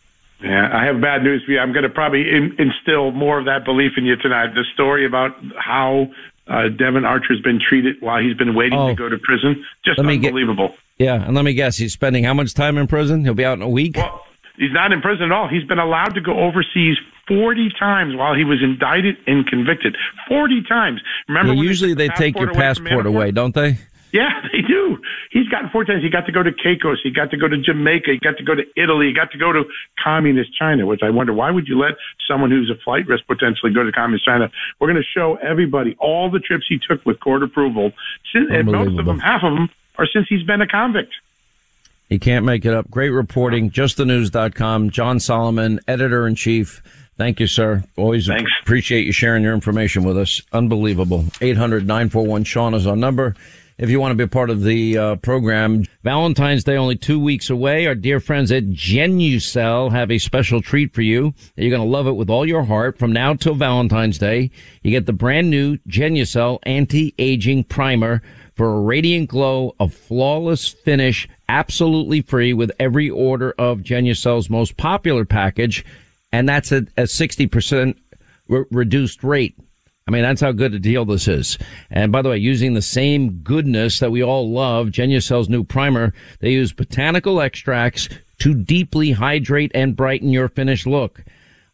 Yeah, 0.43 0.69
I 0.71 0.83
have 0.83 0.99
bad 0.99 1.23
news 1.23 1.43
for 1.45 1.53
you. 1.53 1.59
I'm 1.59 1.71
going 1.71 1.83
to 1.83 1.89
probably 1.89 2.29
in, 2.29 2.57
instill 2.59 3.11
more 3.11 3.39
of 3.39 3.45
that 3.45 3.63
belief 3.63 3.93
in 3.95 4.03
you 4.03 4.17
tonight. 4.17 4.53
The 4.53 4.65
story 4.73 5.05
about 5.05 5.31
how 5.57 6.11
uh, 6.45 6.67
Devon 6.67 7.05
Archer's 7.05 7.39
been 7.39 7.61
treated 7.65 7.95
while 8.01 8.21
he's 8.21 8.35
been 8.35 8.53
waiting 8.53 8.77
oh, 8.77 8.89
to 8.89 8.95
go 8.95 9.07
to 9.07 9.17
prison, 9.17 9.65
just 9.85 9.97
unbelievable. 9.97 10.75
Get, 10.97 11.05
yeah, 11.05 11.25
and 11.25 11.35
let 11.35 11.45
me 11.45 11.53
guess, 11.53 11.77
he's 11.77 11.93
spending 11.93 12.25
how 12.25 12.33
much 12.33 12.53
time 12.53 12.77
in 12.77 12.87
prison? 12.87 13.23
He'll 13.23 13.33
be 13.33 13.45
out 13.45 13.53
in 13.53 13.61
a 13.61 13.69
week? 13.69 13.95
Well, 13.95 14.25
he's 14.57 14.73
not 14.73 14.91
in 14.91 15.01
prison 15.01 15.27
at 15.27 15.31
all. 15.31 15.47
He's 15.47 15.63
been 15.63 15.79
allowed 15.79 16.15
to 16.15 16.21
go 16.21 16.37
overseas 16.37 16.97
40 17.27 17.69
times 17.77 18.15
while 18.15 18.35
he 18.35 18.43
was 18.43 18.61
indicted 18.63 19.15
and 19.27 19.45
convicted. 19.45 19.95
40 20.27 20.63
times. 20.63 21.01
Remember? 21.27 21.53
Yeah, 21.53 21.61
usually 21.61 21.93
they, 21.93 22.09
take 22.09 22.37
your 22.37 22.53
passport 22.53 23.05
away, 23.05 23.31
don't 23.31 23.53
they? 23.53 23.77
Yeah, 24.11 24.29
they 24.51 24.61
do. 24.61 24.97
He's 25.31 25.47
gotten 25.49 25.69
four 25.69 25.85
times. 25.85 26.03
He 26.03 26.09
got 26.09 26.25
to 26.25 26.31
go 26.31 26.43
to 26.43 26.51
Caicos. 26.51 26.99
He 27.03 27.11
got 27.11 27.31
to 27.31 27.37
go 27.37 27.47
to 27.47 27.57
Jamaica. 27.57 28.11
He 28.11 28.19
got 28.19 28.37
to 28.37 28.43
go 28.43 28.55
to 28.55 28.63
Italy. 28.75 29.07
He 29.07 29.13
got 29.13 29.31
to 29.31 29.37
go 29.37 29.51
to 29.51 29.63
communist 30.01 30.57
China, 30.57 30.85
which 30.85 31.01
I 31.03 31.09
wonder 31.09 31.33
why 31.33 31.51
would 31.51 31.67
you 31.67 31.77
let 31.77 31.93
someone 32.27 32.49
who's 32.49 32.69
a 32.69 32.81
flight 32.83 33.07
risk 33.07 33.27
potentially 33.27 33.73
go 33.73 33.83
to 33.83 33.91
communist 33.91 34.25
China? 34.25 34.49
We're 34.79 34.87
going 34.87 35.01
to 35.01 35.19
show 35.19 35.35
everybody 35.35 35.95
all 35.99 36.31
the 36.31 36.39
trips 36.39 36.65
he 36.67 36.79
took 36.79 37.05
with 37.05 37.19
court 37.19 37.43
approval. 37.43 37.91
And 38.33 38.71
most 38.71 38.97
of 38.99 39.05
them, 39.05 39.19
half 39.19 39.43
of 39.43 39.53
them, 39.53 39.69
are 39.97 40.07
since 40.07 40.27
he's 40.29 40.43
been 40.43 40.61
a 40.61 40.67
convict. 40.67 41.13
He 42.09 42.19
can't 42.19 42.45
make 42.45 42.63
it 42.63 42.73
up. 42.73 42.89
Great 42.89 43.09
reporting. 43.09 43.69
JustTheNews.com. 43.69 44.91
John 44.91 45.19
Solomon, 45.19 45.81
editor 45.87 46.25
in 46.25 46.35
chief. 46.35 46.81
Thank 47.17 47.39
you, 47.39 47.47
sir. 47.47 47.83
Always 47.97 48.27
Thanks. 48.27 48.51
appreciate 48.61 49.05
you 49.05 49.11
sharing 49.11 49.43
your 49.43 49.53
information 49.53 50.03
with 50.03 50.17
us. 50.17 50.41
Unbelievable. 50.53 51.23
800-941-SEAN 51.41 52.73
is 52.75 52.85
our 52.85 52.95
number. 52.95 53.35
If 53.79 53.91
you 53.91 53.99
want 53.99 54.11
to 54.11 54.15
be 54.15 54.23
a 54.23 54.27
part 54.27 54.49
of 54.49 54.63
the 54.63 54.97
uh, 54.97 55.15
program, 55.17 55.85
Valentine's 56.03 56.63
Day 56.63 56.77
only 56.77 56.95
two 56.95 57.19
weeks 57.19 57.51
away. 57.51 57.85
Our 57.85 57.93
dear 57.93 58.19
friends 58.19 58.51
at 58.51 58.65
Genucel 58.69 59.91
have 59.91 60.09
a 60.09 60.17
special 60.17 60.63
treat 60.63 60.95
for 60.95 61.03
you. 61.03 61.33
You're 61.55 61.69
going 61.69 61.87
to 61.87 61.87
love 61.87 62.07
it 62.07 62.15
with 62.15 62.29
all 62.29 62.43
your 62.47 62.63
heart. 62.63 62.97
From 62.97 63.13
now 63.13 63.35
till 63.35 63.53
Valentine's 63.53 64.17
Day, 64.17 64.49
you 64.81 64.89
get 64.89 65.05
the 65.05 65.13
brand 65.13 65.51
new 65.51 65.77
Genucel 65.87 66.57
anti-aging 66.63 67.65
primer 67.65 68.23
for 68.55 68.73
a 68.73 68.81
radiant 68.81 69.29
glow, 69.29 69.75
a 69.79 69.87
flawless 69.87 70.67
finish, 70.69 71.29
absolutely 71.47 72.21
free 72.21 72.53
with 72.53 72.71
every 72.79 73.11
order 73.11 73.53
of 73.59 73.79
Genucel's 73.79 74.49
most 74.49 74.75
popular 74.77 75.23
package. 75.23 75.85
And 76.31 76.47
that's 76.47 76.71
a, 76.71 76.79
a 76.97 77.03
60% 77.03 77.95
re- 78.47 78.65
reduced 78.71 79.23
rate. 79.23 79.57
I 80.07 80.11
mean, 80.11 80.21
that's 80.21 80.41
how 80.41 80.53
good 80.53 80.73
a 80.73 80.79
deal 80.79 81.03
this 81.03 81.27
is. 81.27 81.57
And 81.89 82.11
by 82.11 82.21
the 82.21 82.29
way, 82.29 82.37
using 82.37 82.73
the 82.73 82.81
same 82.81 83.39
goodness 83.39 83.99
that 83.99 84.11
we 84.11 84.23
all 84.23 84.49
love, 84.49 84.87
Genucel's 84.87 85.49
new 85.49 85.63
primer, 85.65 86.13
they 86.39 86.51
use 86.51 86.71
botanical 86.71 87.41
extracts 87.41 88.07
to 88.39 88.53
deeply 88.53 89.11
hydrate 89.11 89.71
and 89.75 89.97
brighten 89.97 90.29
your 90.29 90.47
finished 90.47 90.87
look. 90.87 91.23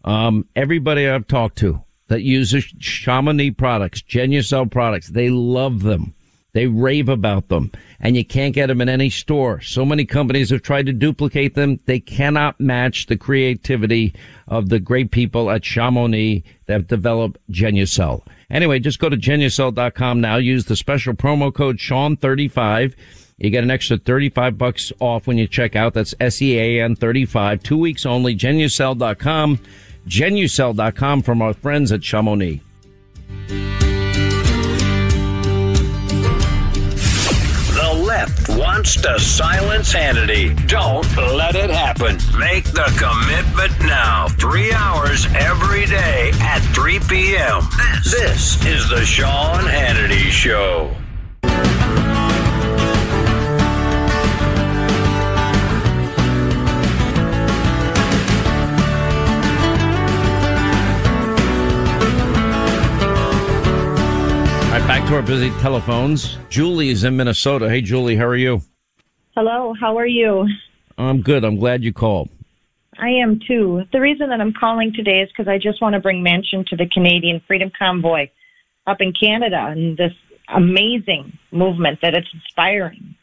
Um, 0.03 0.47
everybody 0.55 1.07
I've 1.07 1.27
talked 1.27 1.59
to 1.59 1.83
that 2.07 2.23
uses 2.23 2.65
Chamonix 2.79 3.51
products, 3.51 4.01
Genucel 4.01 4.69
products, 4.69 5.09
they 5.09 5.29
love 5.29 5.83
them. 5.83 6.15
They 6.53 6.67
rave 6.67 7.09
about 7.09 7.49
them 7.49 7.71
and 7.99 8.15
you 8.15 8.23
can't 8.23 8.53
get 8.53 8.67
them 8.67 8.79
in 8.81 8.89
any 8.89 9.09
store. 9.09 9.59
So 9.61 9.83
many 9.83 10.05
companies 10.05 10.51
have 10.51 10.61
tried 10.61 10.85
to 10.85 10.93
duplicate 10.93 11.55
them. 11.55 11.79
They 11.85 11.99
cannot 11.99 12.59
match 12.59 13.07
the 13.07 13.17
creativity 13.17 14.13
of 14.47 14.69
the 14.69 14.79
great 14.79 15.09
people 15.11 15.49
at 15.49 15.63
Chamonix 15.63 16.43
that 16.67 16.87
developed 16.87 17.39
Genucel. 17.49 18.25
Anyway, 18.51 18.77
just 18.79 18.99
go 18.99 19.09
to 19.09 19.17
genucel.com 19.17 20.21
now. 20.21 20.35
Use 20.35 20.65
the 20.65 20.75
special 20.75 21.13
promo 21.13 21.51
code 21.53 21.77
Sean35. 21.77 22.93
You 23.37 23.49
get 23.49 23.63
an 23.63 23.71
extra 23.71 23.97
35 23.97 24.57
bucks 24.57 24.91
off 24.99 25.25
when 25.25 25.39
you 25.39 25.47
check 25.47 25.75
out. 25.75 25.95
That's 25.95 26.13
S-E-A-N 26.19 26.95
35. 26.95 27.63
Two 27.63 27.77
weeks 27.77 28.05
only. 28.05 28.35
Genucel.com. 28.35 29.59
Genucel.com 30.07 31.21
from 31.23 31.41
our 31.41 31.53
friends 31.53 31.91
at 31.91 32.03
Chamonix. 32.03 32.61
Wants 38.63 38.95
to 38.95 39.19
silence 39.19 39.93
Hannity. 39.93 40.55
Don't 40.67 41.05
let 41.17 41.55
it 41.55 41.69
happen. 41.69 42.17
Make 42.39 42.63
the 42.63 42.87
commitment 42.95 43.77
now. 43.81 44.29
Three 44.39 44.71
hours 44.71 45.25
every 45.35 45.85
day 45.85 46.31
at 46.39 46.59
3 46.73 46.99
p.m. 47.09 47.63
This, 48.05 48.63
is 48.65 48.87
the 48.89 49.03
Sean 49.05 49.63
Hannity 49.65 50.29
Show. 50.31 50.95
Back 65.03 65.09
to 65.09 65.15
our 65.17 65.21
busy 65.21 65.49
telephones. 65.59 66.37
Julie 66.47 66.89
is 66.89 67.03
in 67.03 67.17
Minnesota. 67.17 67.69
Hey, 67.69 67.81
Julie, 67.81 68.15
how 68.15 68.25
are 68.25 68.37
you? 68.37 68.61
Hello, 69.35 69.73
how 69.77 69.97
are 69.97 70.07
you? 70.07 70.47
I'm 70.97 71.21
good. 71.21 71.43
I'm 71.43 71.57
glad 71.57 71.83
you 71.83 71.91
called. 71.91 72.29
I 72.97 73.09
am 73.09 73.41
too. 73.45 73.83
The 73.91 73.99
reason 73.99 74.29
that 74.29 74.39
I'm 74.39 74.53
calling 74.53 74.93
today 74.93 75.19
is 75.19 75.29
because 75.29 75.49
I 75.49 75.57
just 75.57 75.81
want 75.81 75.93
to 75.93 75.99
bring 75.99 76.23
mention 76.23 76.63
to 76.69 76.77
the 76.77 76.87
Canadian 76.87 77.41
Freedom 77.45 77.69
Convoy 77.77 78.29
up 78.87 79.01
in 79.01 79.11
Canada 79.11 79.65
and 79.67 79.97
this 79.97 80.13
amazing 80.47 81.37
movement 81.51 81.99
that 82.01 82.13
it's 82.13 82.29
inspiring. 82.33 83.15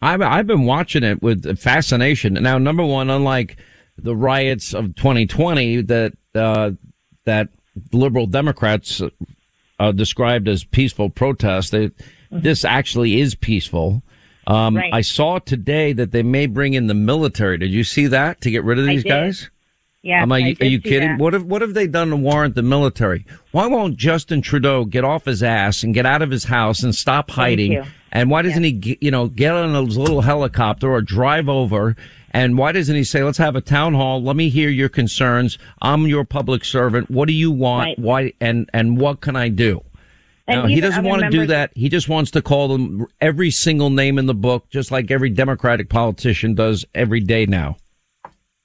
I've, 0.00 0.22
I've 0.22 0.46
been 0.46 0.64
watching 0.64 1.02
it 1.02 1.20
with 1.20 1.58
fascination. 1.58 2.34
Now, 2.34 2.56
number 2.56 2.84
one, 2.84 3.10
unlike 3.10 3.58
the 3.98 4.16
riots 4.16 4.72
of 4.72 4.94
2020 4.94 5.82
that, 5.82 6.12
uh, 6.34 6.70
that 7.26 7.48
liberal 7.92 8.26
Democrats 8.26 9.02
uh, 9.78 9.92
described 9.92 10.48
as 10.48 10.64
peaceful 10.64 11.10
protest. 11.10 11.72
They, 11.72 11.88
mm-hmm. 11.88 12.40
This 12.40 12.64
actually 12.64 13.20
is 13.20 13.34
peaceful. 13.34 14.02
Um, 14.46 14.76
right. 14.76 14.92
I 14.92 15.02
saw 15.02 15.38
today 15.38 15.92
that 15.92 16.10
they 16.10 16.22
may 16.22 16.46
bring 16.46 16.74
in 16.74 16.86
the 16.86 16.94
military. 16.94 17.58
Did 17.58 17.70
you 17.70 17.84
see 17.84 18.06
that 18.06 18.40
to 18.40 18.50
get 18.50 18.64
rid 18.64 18.78
of 18.78 18.86
these 18.86 19.04
guys? 19.04 19.50
Yeah. 20.02 20.22
Am 20.22 20.32
I, 20.32 20.38
I 20.38 20.56
are 20.60 20.64
you 20.64 20.80
kidding? 20.80 21.10
That. 21.10 21.20
What 21.20 21.32
have 21.34 21.44
what 21.44 21.60
have 21.60 21.74
they 21.74 21.86
done 21.86 22.10
to 22.10 22.16
warrant 22.16 22.54
the 22.54 22.62
military? 22.62 23.26
Why 23.50 23.66
won't 23.66 23.96
Justin 23.96 24.40
Trudeau 24.40 24.84
get 24.86 25.04
off 25.04 25.26
his 25.26 25.42
ass 25.42 25.82
and 25.82 25.92
get 25.92 26.06
out 26.06 26.22
of 26.22 26.30
his 26.30 26.44
house 26.44 26.82
and 26.82 26.94
stop 26.94 27.30
hiding? 27.30 27.84
And 28.12 28.30
why 28.30 28.42
doesn't 28.42 28.64
yeah. 28.64 28.70
he, 28.82 28.98
you 29.00 29.10
know, 29.10 29.28
get 29.28 29.54
on 29.54 29.74
a 29.74 29.80
little 29.82 30.22
helicopter 30.22 30.90
or 30.90 31.02
drive 31.02 31.48
over 31.48 31.96
and 32.30 32.58
why 32.58 32.72
doesn't 32.72 32.94
he 32.94 33.04
say, 33.04 33.22
let's 33.22 33.38
have 33.38 33.56
a 33.56 33.60
town 33.60 33.94
hall. 33.94 34.22
Let 34.22 34.36
me 34.36 34.48
hear 34.48 34.68
your 34.68 34.88
concerns. 34.88 35.58
I'm 35.80 36.06
your 36.06 36.24
public 36.24 36.64
servant. 36.64 37.10
What 37.10 37.26
do 37.26 37.32
you 37.32 37.50
want? 37.50 37.88
Right. 37.88 37.98
Why, 37.98 38.32
and, 38.40 38.68
and 38.74 38.98
what 38.98 39.20
can 39.20 39.34
I 39.34 39.48
do? 39.48 39.82
And 40.46 40.62
now, 40.62 40.68
he 40.68 40.80
doesn't 40.80 41.04
want 41.04 41.22
to 41.22 41.30
do 41.30 41.46
that. 41.46 41.72
He 41.74 41.88
just 41.88 42.08
wants 42.08 42.30
to 42.32 42.42
call 42.42 42.68
them 42.68 43.06
every 43.20 43.50
single 43.50 43.90
name 43.90 44.18
in 44.18 44.26
the 44.26 44.34
book, 44.34 44.68
just 44.70 44.90
like 44.90 45.10
every 45.10 45.30
Democratic 45.30 45.88
politician 45.88 46.54
does 46.54 46.84
every 46.94 47.20
day 47.20 47.44
now. 47.44 47.76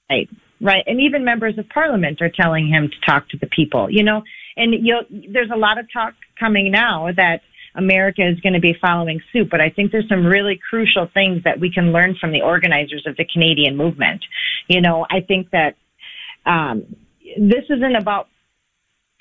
Right, 0.10 0.30
right. 0.62 0.84
And 0.88 1.02
even 1.02 1.26
members 1.26 1.58
of 1.58 1.68
parliament 1.70 2.22
are 2.22 2.30
telling 2.30 2.68
him 2.68 2.90
to 2.90 3.06
talk 3.06 3.28
to 3.30 3.38
the 3.38 3.48
people, 3.48 3.90
you 3.90 4.04
know, 4.04 4.24
and 4.56 4.74
you 4.86 5.00
there's 5.32 5.50
a 5.54 5.58
lot 5.58 5.78
of 5.78 5.92
talk 5.92 6.14
coming 6.40 6.72
now 6.72 7.12
that 7.18 7.42
America 7.75 8.22
is 8.27 8.39
going 8.42 8.53
to 8.53 8.60
be 8.60 8.75
following 8.80 9.20
suit. 9.32 9.50
But 9.50 9.62
I 9.62 9.70
think 9.70 9.92
there's 9.92 10.08
some 10.08 10.25
really 10.25 10.60
crucial 10.70 11.08
things 11.13 11.44
that 11.44 11.60
we 11.60 11.72
can 11.72 11.92
learn 11.92 12.15
from 12.20 12.32
the 12.32 12.42
organizers 12.42 13.06
of 13.08 13.18
the 13.18 13.25
Canadian 13.25 13.75
movement. 13.75 14.24
You 14.68 14.82
know, 14.82 15.06
I 15.10 15.22
think 15.22 15.50
that 15.51 15.75
um, 16.46 16.96
this 17.38 17.65
isn't 17.70 17.96
about 17.96 18.27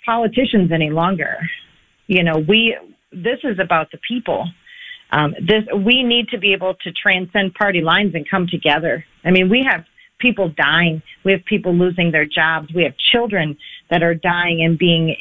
politicians 0.04 0.70
any 0.72 0.90
longer. 0.90 1.36
You 2.06 2.24
know, 2.24 2.38
we 2.46 2.76
this 3.12 3.38
is 3.44 3.58
about 3.58 3.90
the 3.90 3.98
people. 4.06 4.46
Um, 5.10 5.34
this 5.40 5.64
we 5.74 6.02
need 6.02 6.28
to 6.28 6.38
be 6.38 6.52
able 6.52 6.74
to 6.82 6.92
transcend 6.92 7.54
party 7.54 7.80
lines 7.80 8.14
and 8.14 8.28
come 8.28 8.46
together. 8.50 9.04
I 9.24 9.30
mean, 9.30 9.48
we 9.48 9.64
have 9.68 9.84
people 10.18 10.50
dying. 10.56 11.02
We 11.24 11.32
have 11.32 11.44
people 11.44 11.74
losing 11.74 12.12
their 12.12 12.26
jobs. 12.26 12.68
We 12.74 12.84
have 12.84 12.94
children 13.12 13.58
that 13.90 14.02
are 14.02 14.14
dying 14.14 14.62
and 14.62 14.78
being 14.78 15.16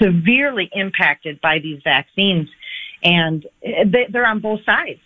severely 0.00 0.70
impacted 0.72 1.40
by 1.40 1.58
these 1.58 1.80
vaccines 1.84 2.48
and 3.06 3.46
they're 4.10 4.26
on 4.26 4.40
both 4.40 4.60
sides. 4.66 5.00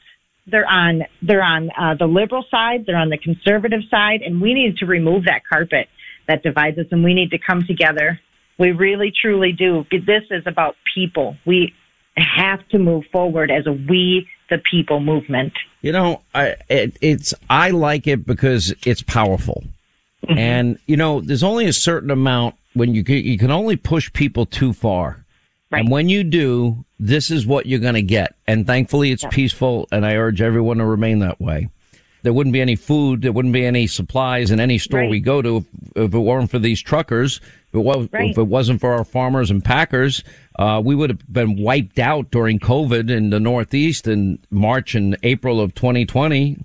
They're 0.47 0.66
on 0.66 1.02
they're 1.23 1.42
on 1.42 1.71
uh, 1.78 1.95
the 1.95 2.07
liberal 2.07 2.45
side, 2.50 2.85
they're 2.87 2.97
on 2.97 3.11
the 3.11 3.19
conservative 3.19 3.83
side, 3.90 4.23
and 4.23 4.40
we 4.40 4.54
need 4.54 4.78
to 4.78 4.87
remove 4.87 5.26
that 5.26 5.42
carpet 5.47 5.88
that 6.26 6.42
divides 6.42 6.78
us, 6.78 6.87
and 6.90 7.04
we 7.04 7.14
need 7.14 7.30
to 7.30 7.38
come 7.38 7.64
together. 7.66 8.19
We 8.59 8.73
really 8.73 9.12
truly 9.12 9.52
do. 9.52 9.85
This 9.90 10.25
is 10.30 10.42
about 10.47 10.76
people. 10.95 11.37
We 11.47 11.75
have 12.16 12.66
to 12.69 12.78
move 12.78 13.04
forward 13.12 13.50
as 13.50 13.66
a 13.66 13.73
we 13.73 14.28
the 14.49 14.59
people 14.71 15.00
movement. 15.00 15.52
You 15.83 15.92
know, 15.92 16.23
I, 16.35 16.57
it, 16.69 16.97
it's 17.00 17.35
I 17.49 17.71
like 17.71 18.07
it 18.07 18.26
because 18.26 18.75
it's 18.85 19.02
powerful, 19.02 19.62
mm-hmm. 20.26 20.38
and 20.38 20.78
you 20.87 20.97
know, 20.97 21.21
there's 21.21 21.45
only 21.45 21.66
a 21.66 21.73
certain 21.73 22.11
amount 22.11 22.57
when 22.73 22.95
you 22.95 23.04
can, 23.04 23.16
you 23.16 23.38
can 23.38 23.50
only 23.50 23.76
push 23.76 24.12
people 24.12 24.47
too 24.47 24.73
far. 24.73 25.20
Right. 25.71 25.81
And 25.81 25.91
when 25.91 26.09
you 26.09 26.25
do, 26.25 26.85
this 26.99 27.31
is 27.31 27.47
what 27.47 27.67
you're 27.67 27.79
going 27.79 27.95
to 27.95 28.03
get. 28.03 28.35
And 28.47 28.67
thankfully 28.67 29.12
it's 29.12 29.23
yeah. 29.23 29.31
peaceful 29.31 29.89
and 29.93 30.05
I 30.05 30.17
urge 30.17 30.41
everyone 30.41 30.79
to 30.79 30.85
remain 30.85 31.21
that 31.21 31.41
way. 31.41 31.69
There 32.23 32.33
wouldn't 32.33 32.53
be 32.53 32.61
any 32.61 32.77
food. 32.77 33.23
There 33.23 33.33
wouldn't 33.33 33.55
be 33.55 33.65
any 33.65 33.87
supplies 33.87 34.50
in 34.50 34.61
any 34.61 34.79
store 34.79 35.00
right. 35.00 35.11
we 35.11 35.21
go 35.21 35.41
to 35.41 35.59
if, 35.59 35.65
if, 35.97 36.15
it 36.15 36.19
weren't 36.19 36.50
for 36.50 36.59
these 36.59 36.81
truckers. 36.83 37.41
If 37.69 37.75
it, 37.75 37.79
was, 37.79 38.09
right. 38.12 38.31
if 38.31 38.39
it 38.39 38.47
wasn't 38.47 38.81
for 38.81 38.93
our 38.93 39.05
farmers 39.05 39.50
and 39.50 39.65
packers, 39.65 40.23
uh, 40.59 40.83
we 40.85 40.95
would 40.95 41.11
have 41.11 41.33
been 41.33 41.57
wiped 41.57 41.99
out 41.99 42.31
during 42.31 42.59
COVID 42.59 43.11
in 43.11 43.31
the 43.31 43.41
Northeast 43.41 44.07
in 44.07 44.39
March 44.50 44.95
and 44.95 45.17
April 45.23 45.61
of 45.61 45.75
2020. 45.75 46.59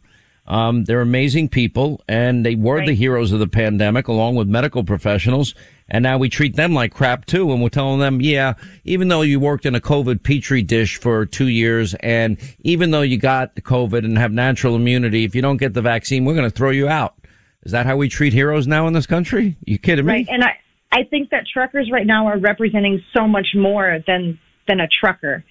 Um, 0.48 0.84
they're 0.84 1.02
amazing 1.02 1.50
people 1.50 2.02
and 2.08 2.46
they 2.46 2.56
were 2.56 2.78
right. 2.78 2.88
the 2.88 2.94
heroes 2.94 3.32
of 3.32 3.40
the 3.40 3.48
pandemic 3.48 4.08
along 4.08 4.36
with 4.36 4.48
medical 4.48 4.84
professionals. 4.84 5.56
And 5.88 6.02
now 6.02 6.18
we 6.18 6.30
treat 6.30 6.56
them 6.56 6.74
like 6.74 6.94
crap 6.94 7.26
too. 7.26 7.52
And 7.52 7.62
we're 7.62 7.70
telling 7.70 8.00
them, 8.00 8.20
yeah, 8.22 8.54
even 8.86 9.08
though 9.08 9.22
you 9.22 9.40
worked 9.40 9.66
in 9.66 9.76
a 9.76 9.80
COVID 9.80 10.24
petri 10.24 10.64
dish 10.64 11.00
for 11.00 11.26
two 11.26 11.48
years 11.48 11.94
and 12.00 12.38
even 12.62 12.92
though 12.92 13.02
you 13.02 13.18
got 13.18 13.56
COVID 13.56 14.04
and 14.04 14.18
have 14.18 14.32
natural 14.32 14.76
immunity, 14.76 15.26
if 15.26 15.36
you 15.36 15.42
don't 15.42 15.58
get 15.58 15.74
the 15.74 15.82
vaccine, 15.82 16.26
we're 16.26 16.34
going 16.34 16.50
to 16.50 16.56
throw 16.56 16.72
you 16.72 16.88
out. 16.88 17.16
Is 17.64 17.72
that 17.72 17.86
how 17.86 17.98
we 17.98 18.10
treat 18.10 18.34
heroes 18.34 18.68
now 18.68 18.88
in 18.88 18.94
this 18.94 19.06
country? 19.06 19.58
You 19.66 19.78
kidding 19.78 20.06
me? 20.06 20.14
Right. 20.14 20.28
And 20.30 20.44
I, 20.44 20.58
I 20.92 21.04
think 21.04 21.30
that 21.30 21.46
truckers 21.52 21.90
right 21.92 22.06
now 22.06 22.28
are 22.28 22.38
representing 22.38 23.04
so 23.16 23.28
much 23.28 23.48
more 23.56 24.00
than, 24.08 24.40
than 24.68 24.80
a 24.80 24.88
trucker. 24.88 25.44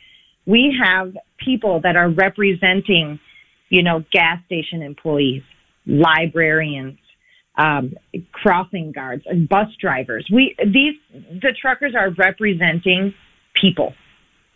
We 0.46 0.76
have 0.82 1.16
people 1.38 1.80
that 1.80 1.96
are 1.96 2.08
representing, 2.08 3.20
you 3.68 3.82
know, 3.82 4.04
gas 4.12 4.44
station 4.46 4.82
employees, 4.82 5.42
librarians, 5.86 6.98
um, 7.56 7.94
crossing 8.32 8.92
guards 8.92 9.24
and 9.26 9.48
bus 9.48 9.68
drivers. 9.80 10.26
We 10.32 10.56
these 10.64 10.94
the 11.12 11.54
truckers 11.60 11.94
are 11.94 12.10
representing 12.10 13.14
people. 13.60 13.94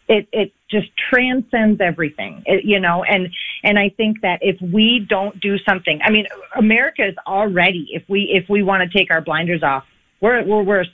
It 0.09 0.27
it 0.33 0.53
just 0.71 0.89
transcends 1.11 1.81
everything, 1.81 2.43
it, 2.47 2.65
you 2.65 2.81
know. 2.81 3.05
And 3.05 3.29
and 3.63 3.79
I 3.79 3.91
think 3.91 4.23
that 4.23 4.39
if 4.43 4.61
we 4.61 5.07
don't 5.09 5.39
do 5.41 5.59
something, 5.59 6.01
I 6.03 6.11
mean, 6.11 6.27
America 6.57 7.07
is 7.07 7.15
already 7.27 7.89
if 7.93 8.03
we 8.09 8.31
if 8.33 8.49
we 8.49 8.63
want 8.63 8.91
to 8.91 8.99
take 8.99 9.11
our 9.11 9.21
blinders 9.21 9.63
off, 9.63 9.85
we're 10.21 10.45
we're 10.45 10.63
we're 10.63 10.85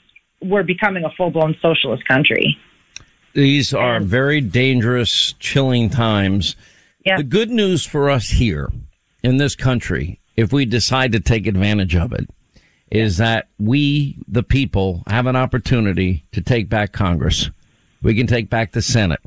we're 0.41 0.63
becoming 0.63 1.05
a 1.05 1.09
full 1.11 1.31
blown 1.31 1.55
socialist 1.61 2.05
country. 2.07 2.57
These 3.33 3.73
are 3.73 3.99
very 3.99 4.39
dangerous, 4.39 5.33
chilling 5.39 5.89
times. 5.89 6.55
Yeah. 7.05 7.17
The 7.17 7.23
good 7.23 7.49
news 7.49 7.85
for 7.85 8.09
us 8.09 8.29
here 8.29 8.71
in 9.23 9.37
this 9.37 9.55
country, 9.55 10.19
if 10.35 10.51
we 10.51 10.65
decide 10.65 11.11
to 11.13 11.19
take 11.19 11.47
advantage 11.47 11.95
of 11.95 12.13
it, 12.13 12.29
is 12.91 13.17
that 13.17 13.47
we, 13.59 14.17
the 14.27 14.43
people, 14.43 15.03
have 15.07 15.25
an 15.25 15.35
opportunity 15.35 16.23
to 16.31 16.41
take 16.41 16.69
back 16.69 16.91
Congress. 16.91 17.49
We 18.01 18.15
can 18.15 18.27
take 18.27 18.49
back 18.49 18.71
the 18.71 18.81
Senate. 18.81 19.21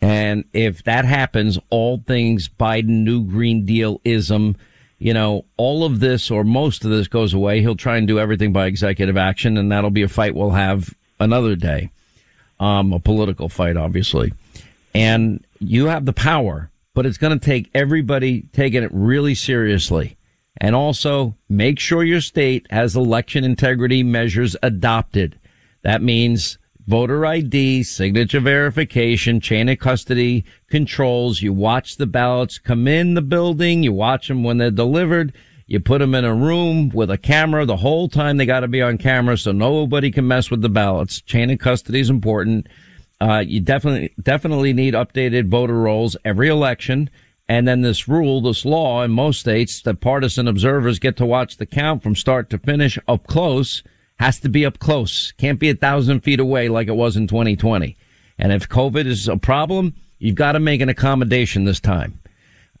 And 0.00 0.44
if 0.52 0.84
that 0.84 1.04
happens, 1.04 1.58
all 1.70 2.02
things 2.06 2.48
Biden, 2.48 3.04
New 3.04 3.24
Green 3.24 3.64
Deal 3.64 4.00
ism, 4.04 4.56
you 4.98 5.12
know, 5.12 5.44
all 5.56 5.84
of 5.84 6.00
this 6.00 6.30
or 6.30 6.44
most 6.44 6.84
of 6.84 6.90
this 6.90 7.08
goes 7.08 7.34
away. 7.34 7.60
He'll 7.60 7.76
try 7.76 7.96
and 7.96 8.08
do 8.08 8.18
everything 8.18 8.52
by 8.52 8.66
executive 8.66 9.16
action, 9.16 9.56
and 9.58 9.70
that'll 9.70 9.90
be 9.90 10.02
a 10.02 10.08
fight 10.08 10.34
we'll 10.34 10.50
have 10.50 10.94
another 11.20 11.56
day. 11.56 11.90
Um, 12.58 12.92
a 12.92 12.98
political 12.98 13.50
fight, 13.50 13.76
obviously. 13.76 14.32
And 14.94 15.44
you 15.60 15.86
have 15.86 16.06
the 16.06 16.14
power, 16.14 16.70
but 16.94 17.04
it's 17.04 17.18
going 17.18 17.38
to 17.38 17.44
take 17.44 17.70
everybody 17.74 18.42
taking 18.54 18.82
it 18.82 18.90
really 18.94 19.34
seriously. 19.34 20.16
And 20.58 20.74
also 20.74 21.36
make 21.48 21.78
sure 21.78 22.02
your 22.02 22.20
state 22.20 22.66
has 22.70 22.96
election 22.96 23.44
integrity 23.44 24.02
measures 24.02 24.56
adopted. 24.62 25.38
That 25.82 26.02
means 26.02 26.58
voter 26.86 27.26
ID, 27.26 27.82
signature 27.82 28.40
verification, 28.40 29.40
chain 29.40 29.68
of 29.68 29.78
custody 29.78 30.44
controls. 30.68 31.42
You 31.42 31.52
watch 31.52 31.96
the 31.96 32.06
ballots 32.06 32.58
come 32.58 32.88
in 32.88 33.14
the 33.14 33.22
building. 33.22 33.82
You 33.82 33.92
watch 33.92 34.28
them 34.28 34.44
when 34.44 34.58
they're 34.58 34.70
delivered. 34.70 35.32
You 35.66 35.80
put 35.80 35.98
them 35.98 36.14
in 36.14 36.24
a 36.24 36.34
room 36.34 36.90
with 36.90 37.10
a 37.10 37.18
camera 37.18 37.66
the 37.66 37.76
whole 37.76 38.08
time. 38.08 38.36
They 38.36 38.46
got 38.46 38.60
to 38.60 38.68
be 38.68 38.82
on 38.82 38.98
camera 38.98 39.36
so 39.36 39.50
nobody 39.50 40.12
can 40.12 40.28
mess 40.28 40.50
with 40.50 40.62
the 40.62 40.68
ballots. 40.68 41.20
Chain 41.20 41.50
of 41.50 41.58
custody 41.58 42.00
is 42.00 42.08
important. 42.08 42.68
Uh, 43.20 43.42
you 43.44 43.60
definitely, 43.60 44.14
definitely 44.22 44.72
need 44.72 44.94
updated 44.94 45.48
voter 45.48 45.74
rolls 45.74 46.16
every 46.24 46.48
election. 46.48 47.10
And 47.48 47.66
then 47.66 47.82
this 47.82 48.08
rule, 48.08 48.40
this 48.40 48.64
law 48.64 49.02
in 49.04 49.12
most 49.12 49.40
states 49.40 49.82
that 49.82 50.00
partisan 50.00 50.48
observers 50.48 50.98
get 50.98 51.16
to 51.18 51.26
watch 51.26 51.56
the 51.56 51.66
count 51.66 52.02
from 52.02 52.16
start 52.16 52.50
to 52.50 52.58
finish 52.58 52.98
up 53.06 53.26
close 53.26 53.82
has 54.18 54.40
to 54.40 54.48
be 54.48 54.64
up 54.64 54.78
close. 54.78 55.32
Can't 55.32 55.60
be 55.60 55.70
a 55.70 55.74
thousand 55.74 56.20
feet 56.20 56.40
away 56.40 56.68
like 56.68 56.88
it 56.88 56.96
was 56.96 57.16
in 57.16 57.26
2020. 57.26 57.96
And 58.38 58.52
if 58.52 58.68
COVID 58.68 59.06
is 59.06 59.28
a 59.28 59.36
problem, 59.36 59.94
you've 60.18 60.34
got 60.34 60.52
to 60.52 60.60
make 60.60 60.80
an 60.80 60.88
accommodation 60.88 61.64
this 61.64 61.80
time. 61.80 62.18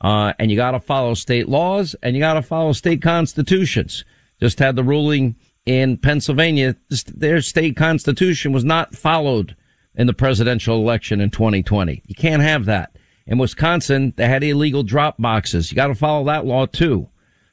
Uh, 0.00 0.32
and 0.38 0.50
you 0.50 0.56
got 0.56 0.72
to 0.72 0.80
follow 0.80 1.14
state 1.14 1.48
laws 1.48 1.94
and 2.02 2.14
you 2.14 2.20
got 2.20 2.34
to 2.34 2.42
follow 2.42 2.72
state 2.72 3.02
constitutions. 3.02 4.04
Just 4.40 4.58
had 4.58 4.76
the 4.76 4.84
ruling 4.84 5.36
in 5.64 5.96
Pennsylvania. 5.96 6.76
Their 7.14 7.40
state 7.40 7.76
constitution 7.76 8.52
was 8.52 8.64
not 8.64 8.94
followed 8.94 9.56
in 9.94 10.06
the 10.06 10.12
presidential 10.12 10.76
election 10.76 11.20
in 11.20 11.30
2020. 11.30 12.02
You 12.06 12.14
can't 12.14 12.42
have 12.42 12.66
that. 12.66 12.94
In 13.26 13.38
Wisconsin, 13.38 14.12
they 14.16 14.28
had 14.28 14.44
illegal 14.44 14.82
drop 14.82 15.16
boxes. 15.18 15.70
You 15.70 15.76
got 15.76 15.88
to 15.88 15.94
follow 15.94 16.24
that 16.26 16.46
law 16.46 16.66
too. 16.66 17.08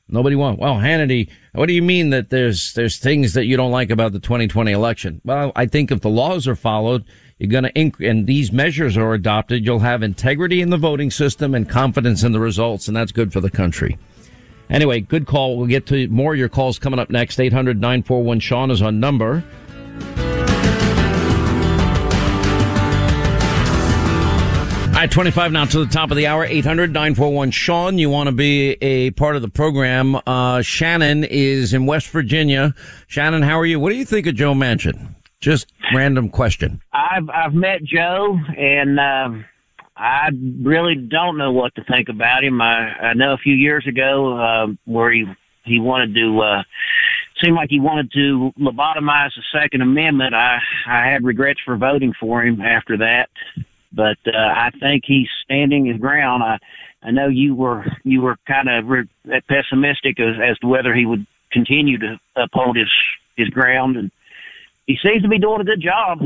Nobody 0.08 0.36
wants. 0.36 0.60
Well, 0.60 0.75
Hannity, 0.75 1.30
what 1.53 1.68
do 1.68 1.74
you 1.74 1.82
mean 1.82 2.12
that 2.12 2.30
there's 2.30 2.74
there's 2.74 2.98
things 2.98 3.34
that 3.34 3.46
you 3.46 3.58
don't 3.58 3.72
like 3.72 3.89
about 3.89 4.12
the 4.12 4.20
2020 4.20 4.72
election? 4.72 5.22
Well, 5.24 5.51
I 5.56 5.65
think 5.65 5.92
if 5.92 6.01
the 6.01 6.10
laws 6.10 6.48
are 6.48 6.56
followed, 6.56 7.06
you're 7.39 7.50
going 7.50 7.63
to 7.63 7.74
inc- 7.74 8.08
and 8.08 8.27
these 8.27 8.51
measures 8.51 8.96
are 8.98 9.13
adopted, 9.13 9.65
you'll 9.65 9.80
have 9.80 10.03
integrity 10.03 10.62
in 10.62 10.70
the 10.70 10.77
voting 10.77 11.10
system 11.10 11.56
and 11.56 11.68
confidence 11.68 12.24
in 12.24 12.32
the 12.32 12.39
results, 12.39 12.88
and 12.88 12.96
that's 12.96 13.12
good 13.12 13.34
for 13.34 13.42
the 13.42 13.50
country. 13.50 13.98
Anyway, 14.70 15.00
good 15.00 15.25
call. 15.25 15.58
We'll 15.58 15.68
get 15.68 15.88
to 15.88 16.08
more 16.10 16.34
of 16.34 16.39
your 16.39 16.50
calls 16.50 16.80
coming 16.80 17.00
up 17.00 17.10
next. 17.10 17.39
800 17.39 17.80
941 17.80 18.39
Sean 18.39 18.72
is 18.72 18.82
on 18.82 19.00
number. 19.00 19.44
Right, 25.04 25.12
25 25.12 25.52
now 25.52 25.66
to 25.66 25.80
the 25.80 25.92
top 25.92 26.12
of 26.12 26.18
the 26.18 26.28
hour, 26.28 26.46
800 26.46 26.94
941 26.94 27.52
Sean. 27.52 27.98
You 27.98 28.10
want 28.10 28.28
to 28.28 28.32
be 28.32 28.78
a 28.82 29.12
part 29.12 29.36
of 29.36 29.42
the 29.42 29.50
program. 29.50 30.18
Uh, 30.26 30.62
Shannon 30.62 31.26
is 31.26 31.74
in 31.74 31.86
West 31.86 32.08
Virginia. 32.08 32.74
Shannon, 33.08 33.42
how 33.42 33.60
are 33.60 33.66
you? 33.66 33.82
What 33.82 33.89
do 33.89 33.98
you 33.98 34.06
think 34.06 34.28
of 34.28 34.36
Joe 34.36 34.54
Manchin? 34.54 35.13
Just 35.42 35.74
random 35.94 36.30
question. 36.30 36.80
I've 36.94 37.30
I've 37.30 37.54
met 37.54 37.84
Joe, 37.84 38.39
and 38.58 38.98
uh, 38.98 39.44
I 39.98 40.30
really 40.62 40.96
don't 40.96 41.38
know 41.38 41.52
what 41.52 41.76
to 41.76 41.84
think 41.84 42.08
about 42.08 42.46
him. 42.46 42.62
I, 42.62 43.10
I 43.10 43.13
know 43.13 43.34
a 43.34 43.38
few 43.38 43.56
years 43.56 43.86
ago 43.86 44.38
uh, 44.38 44.68
where 44.86 45.12
he 45.12 45.26
he 45.66 45.82
wanted 45.82 46.16
to 46.16 46.39
uh, 46.39 46.63
seemed 47.44 47.58
like 47.58 47.70
he 47.70 47.82
wanted 47.82 48.10
to 48.13 48.54
lobotomize 48.58 49.32
the 49.36 49.44
Second 49.52 49.82
Amendment. 49.82 50.34
I 50.34 50.60
I 50.88 51.08
had 51.08 51.26
regrets 51.26 51.60
for 51.66 51.76
voting 51.76 52.13
for 52.18 52.42
him 52.42 52.62
after 52.62 52.96
that 53.00 53.30
but 53.93 54.17
uh, 54.25 54.38
I 54.38 54.71
think 54.79 55.03
he's 55.06 55.27
standing 55.43 55.86
his 55.86 55.97
ground. 55.97 56.43
I 56.43 56.60
I 57.03 57.12
know 57.12 57.27
you 57.27 57.56
were 57.56 57.86
you 58.03 58.21
were 58.21 58.38
kind 58.47 58.69
of 58.69 58.88
re- 58.88 59.41
pessimistic 59.47 60.19
as, 60.19 60.36
as 60.41 60.58
to 60.60 60.67
whether 60.67 60.93
he 60.93 61.06
would 61.06 61.25
continue 61.51 61.97
to 61.99 62.19
uphold 62.36 62.77
his 62.77 62.89
his 63.36 63.49
ground, 63.49 63.97
and 63.97 64.12
he 64.88 64.97
seems 65.03 65.21
to 65.23 65.27
be 65.27 65.39
doing 65.39 65.62
a 65.62 65.63
good 65.63 65.82
job. 65.82 66.21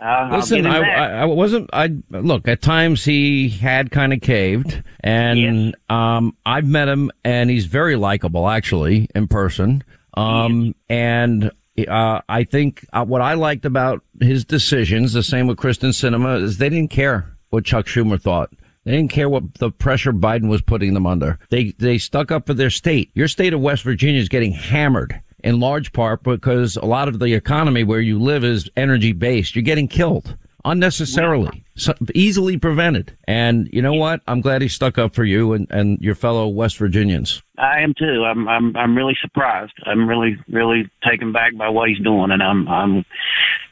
Uh, 0.00 0.28
Listen, 0.32 0.66
I, 0.66 0.78
I, 0.78 1.06
I, 1.22 1.24
wasn't. 1.26 1.68
I 1.72 1.90
look 2.10 2.48
at 2.48 2.62
times 2.62 3.04
he 3.04 3.50
had 3.50 3.90
kind 3.90 4.12
of 4.12 4.22
caved, 4.22 4.82
and 5.00 5.38
yes. 5.38 5.74
um, 5.90 6.36
I've 6.46 6.66
met 6.66 6.88
him, 6.88 7.10
and 7.22 7.50
he's 7.50 7.66
very 7.66 7.96
likable, 7.96 8.48
actually, 8.48 9.08
in 9.14 9.28
person. 9.28 9.84
Um, 10.14 10.64
yes. 10.64 10.74
and 10.88 11.50
uh, 11.86 12.20
I 12.28 12.44
think 12.44 12.86
uh, 12.92 13.04
what 13.04 13.20
I 13.20 13.34
liked 13.34 13.64
about 13.64 14.02
his 14.20 14.44
decisions, 14.44 15.12
the 15.12 15.22
same 15.22 15.46
with 15.46 15.58
Kyrsten 15.58 15.90
Sinema, 15.90 16.42
is 16.42 16.58
they 16.58 16.68
didn't 16.68 16.90
care 16.90 17.36
what 17.50 17.64
Chuck 17.64 17.86
Schumer 17.86 18.20
thought. 18.20 18.50
They 18.84 18.92
didn't 18.92 19.10
care 19.10 19.28
what 19.28 19.54
the 19.54 19.70
pressure 19.70 20.12
Biden 20.12 20.48
was 20.48 20.62
putting 20.62 20.94
them 20.94 21.06
under. 21.06 21.38
They 21.50 21.72
they 21.78 21.98
stuck 21.98 22.30
up 22.32 22.46
for 22.46 22.54
their 22.54 22.70
state. 22.70 23.10
Your 23.14 23.28
state 23.28 23.52
of 23.52 23.60
West 23.60 23.82
Virginia 23.82 24.20
is 24.20 24.28
getting 24.28 24.52
hammered 24.52 25.20
in 25.44 25.60
large 25.60 25.92
part 25.92 26.22
because 26.22 26.76
a 26.76 26.84
lot 26.84 27.08
of 27.08 27.18
the 27.18 27.34
economy 27.34 27.84
where 27.84 28.00
you 28.00 28.18
live 28.18 28.44
is 28.44 28.70
energy 28.76 29.12
based. 29.12 29.54
You're 29.54 29.62
getting 29.62 29.88
killed 29.88 30.36
unnecessarily, 30.64 31.64
so 31.76 31.94
easily 32.14 32.56
prevented. 32.56 33.16
And 33.26 33.68
you 33.72 33.82
know 33.82 33.94
what? 33.94 34.20
I'm 34.26 34.40
glad 34.40 34.62
he 34.62 34.68
stuck 34.68 34.98
up 34.98 35.14
for 35.14 35.24
you 35.24 35.52
and, 35.52 35.66
and 35.70 35.98
your 36.00 36.14
fellow 36.14 36.48
West 36.48 36.76
Virginians. 36.78 37.42
I 37.58 37.80
am 37.80 37.94
too. 37.94 38.24
I'm 38.24 38.48
I'm 38.48 38.76
I'm 38.76 38.96
really 38.96 39.16
surprised. 39.20 39.72
I'm 39.84 40.08
really 40.08 40.36
really 40.48 40.90
taken 41.08 41.32
back 41.32 41.56
by 41.56 41.68
what 41.68 41.88
he's 41.88 42.00
doing, 42.00 42.30
and 42.30 42.42
I'm 42.42 42.68
I'm 42.68 43.04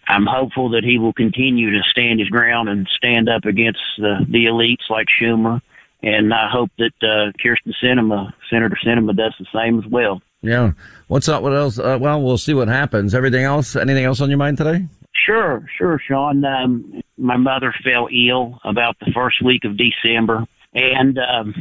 I'm 0.06 0.26
hopeful 0.26 0.70
that 0.70 0.84
he 0.84 0.98
will 0.98 1.12
continue 1.12 1.70
to 1.70 1.82
stand 1.88 2.20
his 2.20 2.28
ground 2.28 2.68
and 2.68 2.88
stand 2.96 3.28
up 3.28 3.44
against 3.44 3.80
the 3.98 4.26
the 4.28 4.46
elites 4.46 4.88
like 4.90 5.06
Schumer. 5.20 5.60
And 6.02 6.32
I 6.32 6.48
hope 6.48 6.70
that 6.78 6.92
uh, 7.02 7.32
Kyrsten 7.44 7.74
Sinema, 7.82 8.32
Senator 8.48 8.78
Sinema, 8.84 9.16
does 9.16 9.34
the 9.38 9.46
same 9.52 9.80
as 9.80 9.86
well. 9.86 10.22
Yeah. 10.42 10.72
What's 11.08 11.28
up? 11.28 11.42
What 11.42 11.54
else? 11.54 11.78
Uh, 11.78 11.98
well, 12.00 12.22
we'll 12.22 12.38
see 12.38 12.54
what 12.54 12.68
happens. 12.68 13.14
Everything 13.14 13.42
else? 13.42 13.74
Anything 13.74 14.04
else 14.04 14.20
on 14.20 14.28
your 14.28 14.38
mind 14.38 14.58
today? 14.58 14.86
Sure, 15.26 15.66
sure, 15.76 16.00
Sean. 16.06 16.44
Um, 16.44 17.02
my 17.16 17.36
mother 17.36 17.74
fell 17.84 18.08
ill 18.12 18.58
about 18.64 18.96
the 19.00 19.12
first 19.12 19.42
week 19.42 19.64
of 19.64 19.76
December, 19.76 20.46
and 20.74 21.18
um, 21.18 21.54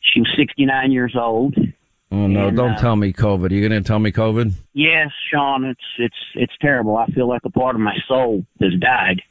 she 0.00 0.20
was 0.20 0.32
69 0.36 0.92
years 0.92 1.16
old. 1.18 1.54
Oh 2.12 2.26
no! 2.26 2.48
And, 2.48 2.56
don't 2.56 2.72
uh, 2.72 2.78
tell 2.78 2.96
me 2.96 3.12
COVID. 3.12 3.50
You're 3.50 3.60
you 3.60 3.68
going 3.68 3.82
to 3.82 3.86
tell 3.86 3.98
me 3.98 4.12
COVID? 4.12 4.52
Yes, 4.72 5.10
Sean. 5.30 5.64
It's 5.64 5.80
it's 5.98 6.16
it's 6.34 6.52
terrible. 6.60 6.96
I 6.96 7.06
feel 7.06 7.28
like 7.28 7.44
a 7.44 7.50
part 7.50 7.74
of 7.74 7.80
my 7.80 7.96
soul 8.06 8.44
has 8.60 8.74
died. 8.78 9.22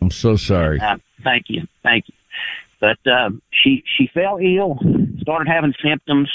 I'm 0.00 0.10
so 0.10 0.36
sorry. 0.36 0.80
Uh, 0.80 0.98
thank 1.22 1.44
you, 1.48 1.62
thank 1.82 2.08
you. 2.08 2.14
But 2.80 2.98
uh, 3.10 3.30
she 3.50 3.84
she 3.96 4.08
fell 4.12 4.38
ill, 4.38 4.78
started 5.20 5.48
having 5.48 5.74
symptoms 5.82 6.28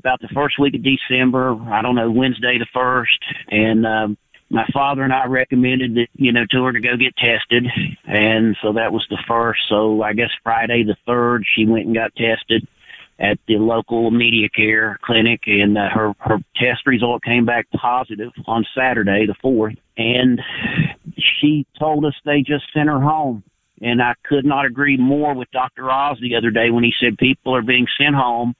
about 0.00 0.20
the 0.20 0.28
first 0.28 0.58
week 0.58 0.74
of 0.74 0.82
December. 0.82 1.56
I 1.70 1.82
don't 1.82 1.94
know 1.94 2.10
Wednesday 2.10 2.58
the 2.58 2.66
first, 2.72 3.18
and 3.48 3.86
um, 3.86 4.18
my 4.50 4.66
father 4.72 5.02
and 5.02 5.12
I 5.12 5.26
recommended 5.26 5.94
that, 5.94 6.08
you 6.14 6.32
know, 6.32 6.44
to 6.50 6.64
her 6.64 6.72
to 6.72 6.80
go 6.80 6.96
get 6.96 7.16
tested. 7.16 7.66
And 8.04 8.56
so 8.60 8.72
that 8.72 8.92
was 8.92 9.06
the 9.08 9.18
first. 9.28 9.60
So 9.68 10.02
I 10.02 10.12
guess 10.12 10.30
Friday 10.42 10.82
the 10.82 10.96
third, 11.06 11.44
she 11.54 11.66
went 11.66 11.86
and 11.86 11.94
got 11.94 12.14
tested 12.16 12.66
at 13.20 13.38
the 13.46 13.56
local 13.56 14.10
media 14.10 14.48
care 14.48 14.98
clinic 15.02 15.42
and 15.46 15.78
uh, 15.78 15.88
her, 15.90 16.14
her 16.18 16.38
test 16.56 16.86
result 16.86 17.22
came 17.22 17.44
back 17.44 17.66
positive 17.70 18.32
on 18.46 18.66
Saturday 18.76 19.26
the 19.26 19.34
fourth. 19.40 19.76
And 19.96 20.40
she 21.16 21.66
told 21.78 22.04
us 22.04 22.14
they 22.24 22.40
just 22.40 22.64
sent 22.74 22.88
her 22.88 23.00
home. 23.00 23.44
And 23.82 24.02
I 24.02 24.14
could 24.24 24.44
not 24.44 24.66
agree 24.66 24.96
more 24.96 25.32
with 25.32 25.50
Dr. 25.52 25.90
Oz 25.90 26.18
the 26.20 26.36
other 26.36 26.50
day 26.50 26.70
when 26.70 26.84
he 26.84 26.92
said 27.00 27.16
people 27.16 27.54
are 27.54 27.62
being 27.62 27.86
sent 27.98 28.14
home 28.14 28.54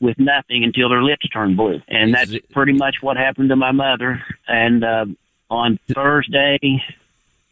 with 0.00 0.18
nothing 0.18 0.64
until 0.64 0.88
their 0.88 1.02
lips 1.02 1.28
turn 1.28 1.54
blue. 1.54 1.80
And 1.88 2.12
that's 2.12 2.34
pretty 2.52 2.72
much 2.72 2.96
what 3.00 3.16
happened 3.16 3.50
to 3.50 3.56
my 3.56 3.72
mother. 3.72 4.22
And 4.48 4.84
uh, 4.84 5.06
on 5.54 5.78
Thursday, 5.94 6.82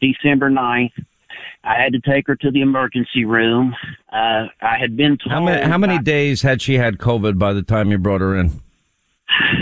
December 0.01 0.49
9th. 0.49 0.91
I 1.63 1.81
had 1.81 1.93
to 1.93 1.99
take 2.01 2.27
her 2.27 2.35
to 2.35 2.51
the 2.51 2.61
emergency 2.61 3.23
room. 3.23 3.73
Uh, 4.11 4.47
I 4.61 4.77
had 4.77 4.97
been 4.97 5.17
told. 5.17 5.31
How 5.31 5.43
many, 5.45 5.65
how 5.65 5.77
many 5.77 5.97
days 5.97 6.41
had 6.41 6.61
she 6.61 6.75
had 6.75 6.97
COVID 6.97 7.39
by 7.39 7.53
the 7.53 7.63
time 7.63 7.89
you 7.89 7.97
brought 7.97 8.19
her 8.19 8.37
in? 8.37 8.61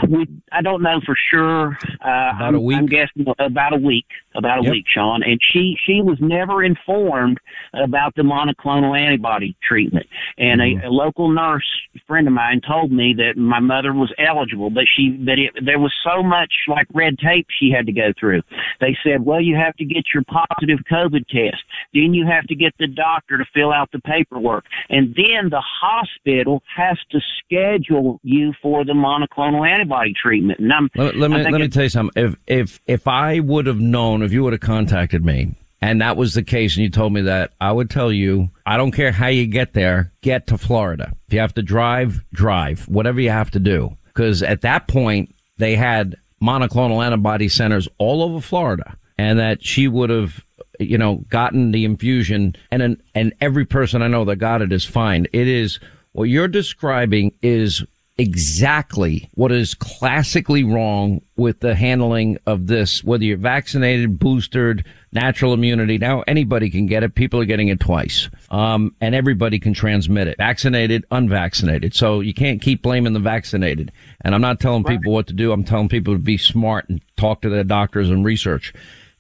We 0.09 0.27
I 0.51 0.61
don't 0.61 0.81
know 0.81 0.99
for 1.05 1.15
sure. 1.31 1.77
Uh, 2.05 2.31
about 2.35 2.55
a 2.55 2.59
week. 2.59 2.77
I'm 2.77 2.85
guessing 2.85 3.25
about 3.39 3.73
a 3.73 3.77
week. 3.77 4.05
About 4.35 4.59
a 4.59 4.63
yep. 4.63 4.71
week, 4.71 4.85
Sean. 4.87 5.23
And 5.23 5.39
she 5.41 5.75
she 5.85 6.01
was 6.01 6.17
never 6.21 6.63
informed 6.63 7.39
about 7.73 8.15
the 8.15 8.23
monoclonal 8.23 8.99
antibody 8.99 9.55
treatment. 9.67 10.07
And 10.37 10.61
mm-hmm. 10.61 10.85
a, 10.85 10.89
a, 10.89 10.91
local 10.91 11.29
nurse 11.29 11.65
friend 12.07 12.27
of 12.27 12.33
mine 12.33 12.61
told 12.65 12.91
me 12.91 13.13
that 13.17 13.37
my 13.37 13.59
mother 13.59 13.93
was 13.93 14.13
eligible, 14.17 14.69
but 14.69 14.85
she 14.95 15.09
but 15.09 15.39
it, 15.39 15.51
there 15.65 15.79
was 15.79 15.93
so 16.03 16.23
much 16.23 16.51
like 16.67 16.87
red 16.93 17.17
tape 17.19 17.47
she 17.59 17.71
had 17.71 17.85
to 17.85 17.91
go 17.91 18.13
through. 18.19 18.41
They 18.79 18.97
said, 19.03 19.25
well, 19.25 19.41
you 19.41 19.55
have 19.55 19.75
to 19.77 19.85
get 19.85 20.05
your 20.13 20.23
positive 20.23 20.79
COVID 20.91 21.27
test, 21.27 21.63
then 21.93 22.13
you 22.13 22.25
have 22.27 22.45
to 22.47 22.55
get 22.55 22.73
the 22.79 22.87
doctor 22.87 23.37
to 23.37 23.45
fill 23.53 23.71
out 23.71 23.91
the 23.91 23.99
paperwork, 23.99 24.65
and 24.89 25.15
then 25.15 25.49
the 25.49 25.61
hospital 25.61 26.63
has 26.75 26.97
to 27.11 27.19
schedule 27.43 28.19
you 28.23 28.53
for 28.61 28.85
the 28.85 28.93
monoclonal 28.93 29.60
antibody 29.63 30.13
treatment. 30.13 30.59
And 30.59 30.71
I'm, 30.71 30.89
let, 30.95 31.15
let 31.15 31.31
me 31.31 31.43
let 31.43 31.61
me 31.61 31.67
tell 31.67 31.83
you 31.83 31.89
something. 31.89 32.23
If 32.23 32.35
if 32.47 32.79
if 32.87 33.07
I 33.07 33.39
would 33.39 33.67
have 33.67 33.79
known, 33.79 34.21
if 34.21 34.31
you 34.31 34.43
would 34.43 34.53
have 34.53 34.61
contacted 34.61 35.25
me, 35.25 35.55
and 35.81 36.01
that 36.01 36.17
was 36.17 36.33
the 36.33 36.43
case, 36.43 36.75
and 36.75 36.83
you 36.83 36.89
told 36.89 37.13
me 37.13 37.21
that, 37.21 37.53
I 37.59 37.71
would 37.71 37.89
tell 37.89 38.11
you, 38.11 38.49
I 38.65 38.77
don't 38.77 38.91
care 38.91 39.11
how 39.11 39.27
you 39.27 39.47
get 39.47 39.73
there, 39.73 40.11
get 40.21 40.47
to 40.47 40.57
Florida. 40.57 41.13
If 41.27 41.33
you 41.33 41.39
have 41.39 41.53
to 41.55 41.63
drive, 41.63 42.23
drive. 42.33 42.87
Whatever 42.87 43.21
you 43.21 43.29
have 43.29 43.51
to 43.51 43.59
do, 43.59 43.97
because 44.05 44.43
at 44.43 44.61
that 44.61 44.87
point 44.87 45.33
they 45.57 45.75
had 45.75 46.15
monoclonal 46.41 47.05
antibody 47.05 47.49
centers 47.49 47.87
all 47.97 48.23
over 48.23 48.41
Florida, 48.41 48.97
and 49.17 49.39
that 49.39 49.63
she 49.63 49.87
would 49.87 50.09
have 50.09 50.43
you 50.79 50.97
know, 50.97 51.17
gotten 51.29 51.71
the 51.71 51.85
infusion 51.85 52.55
and, 52.71 53.01
and 53.13 53.33
every 53.39 53.65
person 53.65 54.01
I 54.01 54.07
know 54.07 54.25
that 54.25 54.37
got 54.37 54.61
it 54.61 54.71
is 54.71 54.83
fine. 54.83 55.27
It 55.31 55.47
is 55.47 55.79
what 56.13 56.25
you're 56.25 56.47
describing 56.47 57.33
is 57.41 57.83
exactly 58.17 59.29
what 59.33 59.51
is 59.51 59.73
classically 59.73 60.63
wrong 60.63 61.21
with 61.37 61.59
the 61.59 61.73
handling 61.73 62.37
of 62.45 62.67
this, 62.67 63.03
whether 63.03 63.23
you're 63.23 63.37
vaccinated, 63.37 64.19
boosted, 64.19 64.85
natural 65.11 65.53
immunity. 65.53 65.97
Now 65.97 66.21
anybody 66.27 66.69
can 66.69 66.85
get 66.85 67.03
it. 67.03 67.15
People 67.15 67.39
are 67.39 67.45
getting 67.45 67.69
it 67.69 67.79
twice. 67.79 68.29
Um, 68.49 68.95
and 69.01 69.15
everybody 69.15 69.59
can 69.59 69.73
transmit 69.73 70.27
it. 70.27 70.37
Vaccinated, 70.37 71.05
unvaccinated. 71.11 71.95
So 71.95 72.19
you 72.19 72.33
can't 72.33 72.61
keep 72.61 72.81
blaming 72.81 73.13
the 73.13 73.19
vaccinated. 73.19 73.91
And 74.21 74.35
I'm 74.35 74.41
not 74.41 74.59
telling 74.59 74.83
right. 74.83 74.97
people 74.97 75.13
what 75.13 75.27
to 75.27 75.33
do. 75.33 75.51
I'm 75.51 75.63
telling 75.63 75.89
people 75.89 76.13
to 76.13 76.19
be 76.19 76.37
smart 76.37 76.89
and 76.89 77.01
talk 77.17 77.41
to 77.41 77.49
their 77.49 77.63
doctors 77.63 78.09
and 78.09 78.23
research. 78.23 78.73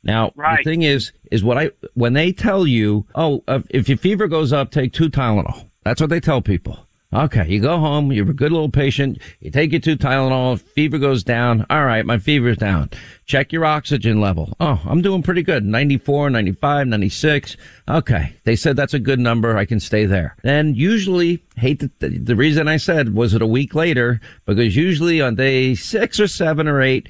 Now, 0.03 0.31
right. 0.35 0.57
the 0.57 0.69
thing 0.69 0.81
is, 0.81 1.11
is 1.31 1.43
what 1.43 1.57
I, 1.57 1.71
when 1.93 2.13
they 2.13 2.31
tell 2.31 2.65
you, 2.65 3.05
oh, 3.15 3.43
if 3.69 3.87
your 3.87 3.97
fever 3.97 4.27
goes 4.27 4.51
up, 4.51 4.71
take 4.71 4.93
two 4.93 5.09
Tylenol. 5.09 5.69
That's 5.83 6.01
what 6.01 6.09
they 6.09 6.19
tell 6.19 6.41
people. 6.41 6.87
Okay, 7.13 7.45
you 7.49 7.59
go 7.59 7.77
home, 7.77 8.13
you're 8.13 8.29
a 8.29 8.33
good 8.33 8.53
little 8.53 8.69
patient, 8.69 9.17
you 9.41 9.51
take 9.51 9.71
your 9.71 9.81
two 9.81 9.97
Tylenol, 9.97 10.57
fever 10.57 10.97
goes 10.97 11.25
down. 11.25 11.65
All 11.69 11.83
right, 11.83 12.05
my 12.05 12.17
fever's 12.17 12.55
down. 12.55 12.89
Check 13.25 13.51
your 13.51 13.65
oxygen 13.65 14.21
level. 14.21 14.55
Oh, 14.61 14.81
I'm 14.85 15.01
doing 15.01 15.21
pretty 15.21 15.43
good. 15.43 15.65
94, 15.65 16.29
95, 16.29 16.87
96. 16.87 17.57
Okay. 17.89 18.33
They 18.45 18.55
said 18.55 18.77
that's 18.77 18.93
a 18.93 18.99
good 18.99 19.19
number. 19.19 19.57
I 19.57 19.65
can 19.65 19.81
stay 19.81 20.05
there. 20.05 20.37
Then 20.43 20.73
usually, 20.73 21.43
hate 21.57 21.79
the, 21.79 21.89
the 22.07 22.35
reason 22.35 22.69
I 22.69 22.77
said 22.77 23.13
was 23.13 23.33
it 23.33 23.41
a 23.41 23.47
week 23.47 23.75
later, 23.75 24.21
because 24.45 24.75
usually 24.75 25.19
on 25.21 25.35
day 25.35 25.75
six 25.75 26.17
or 26.17 26.27
seven 26.27 26.65
or 26.67 26.81
eight, 26.81 27.09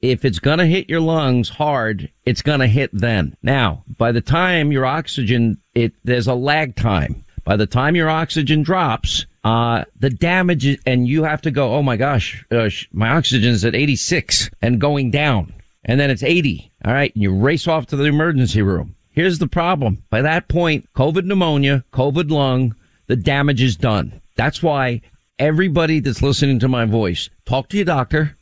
if 0.00 0.24
it's 0.24 0.38
going 0.38 0.58
to 0.58 0.66
hit 0.66 0.88
your 0.88 1.00
lungs 1.00 1.48
hard, 1.48 2.10
it's 2.24 2.42
going 2.42 2.60
to 2.60 2.66
hit 2.66 2.90
then. 2.92 3.36
Now, 3.42 3.84
by 3.98 4.12
the 4.12 4.20
time 4.20 4.70
your 4.72 4.86
oxygen, 4.86 5.58
it, 5.74 5.92
there's 6.04 6.28
a 6.28 6.34
lag 6.34 6.76
time. 6.76 7.24
By 7.44 7.56
the 7.56 7.66
time 7.66 7.96
your 7.96 8.08
oxygen 8.08 8.62
drops, 8.62 9.26
uh, 9.42 9.84
the 9.98 10.10
damage, 10.10 10.78
and 10.86 11.08
you 11.08 11.22
have 11.24 11.42
to 11.42 11.50
go, 11.50 11.74
oh 11.74 11.82
my 11.82 11.96
gosh, 11.96 12.44
uh, 12.50 12.68
my 12.92 13.10
oxygen's 13.10 13.64
at 13.64 13.74
86 13.74 14.50
and 14.60 14.80
going 14.80 15.10
down. 15.10 15.54
And 15.84 15.98
then 15.98 16.10
it's 16.10 16.22
80. 16.22 16.70
All 16.84 16.92
right. 16.92 17.12
And 17.14 17.22
you 17.22 17.34
race 17.34 17.66
off 17.66 17.86
to 17.86 17.96
the 17.96 18.04
emergency 18.04 18.62
room. 18.62 18.94
Here's 19.12 19.38
the 19.38 19.48
problem. 19.48 20.02
By 20.10 20.22
that 20.22 20.48
point, 20.48 20.88
COVID 20.94 21.24
pneumonia, 21.24 21.84
COVID 21.92 22.30
lung, 22.30 22.74
the 23.06 23.16
damage 23.16 23.62
is 23.62 23.76
done. 23.76 24.20
That's 24.36 24.62
why 24.62 25.00
everybody 25.38 26.00
that's 26.00 26.22
listening 26.22 26.58
to 26.60 26.68
my 26.68 26.84
voice, 26.84 27.30
talk 27.46 27.68
to 27.70 27.76
your 27.76 27.86
doctor, 27.86 28.36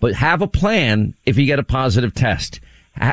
but 0.00 0.14
have 0.14 0.40
a 0.40 0.46
plan 0.46 1.14
if 1.26 1.36
you 1.36 1.46
get 1.46 1.58
a 1.58 1.64
positive 1.64 2.14
test. 2.14 2.60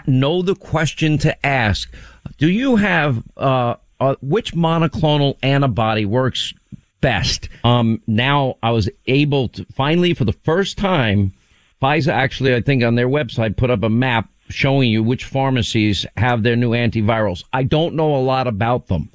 Know 0.06 0.41
the 0.41 0.56
question 0.56 1.17
to 1.19 1.45
ask. 1.45 1.91
Do 2.38 2.49
you 2.49 2.75
have, 2.75 3.23
uh, 3.36 3.75
uh, 3.99 4.15
which 4.21 4.54
monoclonal 4.54 5.38
antibody 5.43 6.06
works 6.06 6.54
best. 7.01 7.49
Um, 7.63 8.01
now 8.07 8.55
I 8.63 8.71
was 8.71 8.89
able 9.07 9.49
to 9.49 9.65
finally, 9.73 10.13
for 10.13 10.25
the 10.25 10.33
first 10.33 10.77
time, 10.77 11.33
Pfizer 11.81 12.13
actually, 12.13 12.55
I 12.55 12.61
think 12.61 12.83
on 12.83 12.95
their 12.95 13.09
website 13.09 13.57
put 13.57 13.71
up 13.71 13.83
a 13.83 13.89
map 13.89 14.29
showing 14.49 14.89
you 14.89 15.01
which 15.01 15.25
pharmacies 15.25 16.05
have 16.17 16.43
their 16.43 16.55
new 16.55 16.71
antivirals. 16.71 17.43
I 17.53 17.63
don't 17.63 17.95
know 17.95 18.15
a 18.15 18.21
lot 18.21 18.47
about 18.47 18.87
them. 18.87 19.09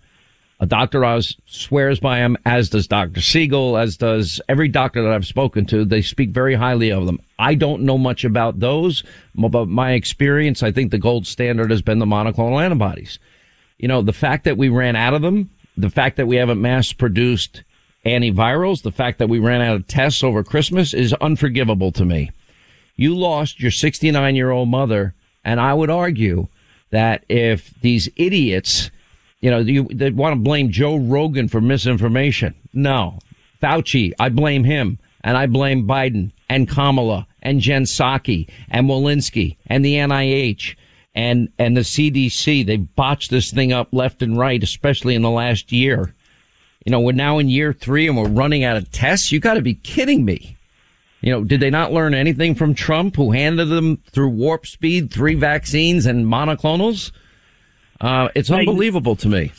Uh, 0.58 0.64
Dr. 0.64 1.04
Oz 1.04 1.36
swears 1.44 2.00
by 2.00 2.18
them, 2.18 2.36
as 2.46 2.70
does 2.70 2.86
Dr. 2.86 3.20
Siegel, 3.20 3.76
as 3.76 3.98
does 3.98 4.40
every 4.48 4.68
doctor 4.68 5.02
that 5.02 5.12
I've 5.12 5.26
spoken 5.26 5.66
to. 5.66 5.84
They 5.84 6.00
speak 6.00 6.30
very 6.30 6.54
highly 6.54 6.90
of 6.90 7.06
them. 7.06 7.20
I 7.38 7.54
don't 7.54 7.82
know 7.82 7.98
much 7.98 8.24
about 8.24 8.58
those, 8.58 9.04
but 9.34 9.66
my 9.68 9.92
experience, 9.92 10.62
I 10.62 10.72
think 10.72 10.90
the 10.90 10.98
gold 10.98 11.26
standard 11.26 11.70
has 11.70 11.82
been 11.82 11.98
the 11.98 12.06
monoclonal 12.06 12.62
antibodies. 12.62 13.18
You 13.78 13.88
know, 13.88 14.00
the 14.00 14.14
fact 14.14 14.44
that 14.44 14.56
we 14.56 14.70
ran 14.70 14.96
out 14.96 15.12
of 15.12 15.20
them, 15.20 15.50
the 15.76 15.90
fact 15.90 16.16
that 16.16 16.26
we 16.26 16.36
haven't 16.36 16.60
mass 16.60 16.92
produced 16.92 17.62
antivirals, 18.06 18.82
the 18.82 18.92
fact 18.92 19.18
that 19.18 19.28
we 19.28 19.38
ran 19.38 19.60
out 19.60 19.76
of 19.76 19.86
tests 19.86 20.22
over 20.22 20.44
Christmas 20.44 20.94
is 20.94 21.12
unforgivable 21.14 21.92
to 21.92 22.04
me. 22.04 22.30
You 22.94 23.14
lost 23.14 23.60
your 23.60 23.70
69 23.70 24.36
year 24.36 24.50
old 24.50 24.68
mother. 24.68 25.14
And 25.44 25.60
I 25.60 25.74
would 25.74 25.90
argue 25.90 26.48
that 26.90 27.24
if 27.28 27.72
these 27.80 28.08
idiots, 28.16 28.90
you 29.40 29.50
know, 29.50 29.58
you, 29.58 29.84
they 29.84 30.10
want 30.10 30.32
to 30.32 30.40
blame 30.40 30.70
Joe 30.70 30.96
Rogan 30.96 31.48
for 31.48 31.60
misinformation. 31.60 32.54
No. 32.72 33.18
Fauci, 33.62 34.12
I 34.18 34.28
blame 34.28 34.64
him. 34.64 34.98
And 35.22 35.36
I 35.36 35.46
blame 35.46 35.86
Biden 35.86 36.30
and 36.48 36.68
Kamala 36.68 37.26
and 37.42 37.60
Jen 37.60 37.82
Psaki 37.82 38.48
and 38.70 38.88
Walensky 38.88 39.56
and 39.66 39.84
the 39.84 39.94
NIH 39.94 40.76
and, 41.14 41.50
and 41.58 41.76
the 41.76 41.80
CDC. 41.80 42.64
They 42.64 42.76
botched 42.76 43.30
this 43.30 43.50
thing 43.50 43.72
up 43.72 43.88
left 43.92 44.22
and 44.22 44.38
right, 44.38 44.62
especially 44.62 45.16
in 45.16 45.22
the 45.22 45.30
last 45.30 45.72
year. 45.72 46.14
You 46.86 46.92
know, 46.92 47.00
we're 47.00 47.12
now 47.12 47.38
in 47.38 47.48
year 47.48 47.72
three 47.72 48.06
and 48.06 48.16
we're 48.16 48.28
running 48.28 48.62
out 48.62 48.76
of 48.76 48.90
tests. 48.92 49.32
You 49.32 49.40
got 49.40 49.54
to 49.54 49.60
be 49.60 49.74
kidding 49.74 50.24
me. 50.24 50.56
You 51.20 51.32
know, 51.32 51.42
did 51.42 51.58
they 51.58 51.68
not 51.68 51.92
learn 51.92 52.14
anything 52.14 52.54
from 52.54 52.74
Trump, 52.74 53.16
who 53.16 53.32
handed 53.32 53.64
them 53.66 53.96
through 54.12 54.28
warp 54.28 54.66
speed 54.68 55.12
three 55.12 55.34
vaccines 55.34 56.06
and 56.06 56.24
monoclonals? 56.24 57.10
Uh, 58.00 58.28
it's 58.36 58.52
unbelievable 58.52 59.16
to 59.16 59.28
me. 59.28 59.52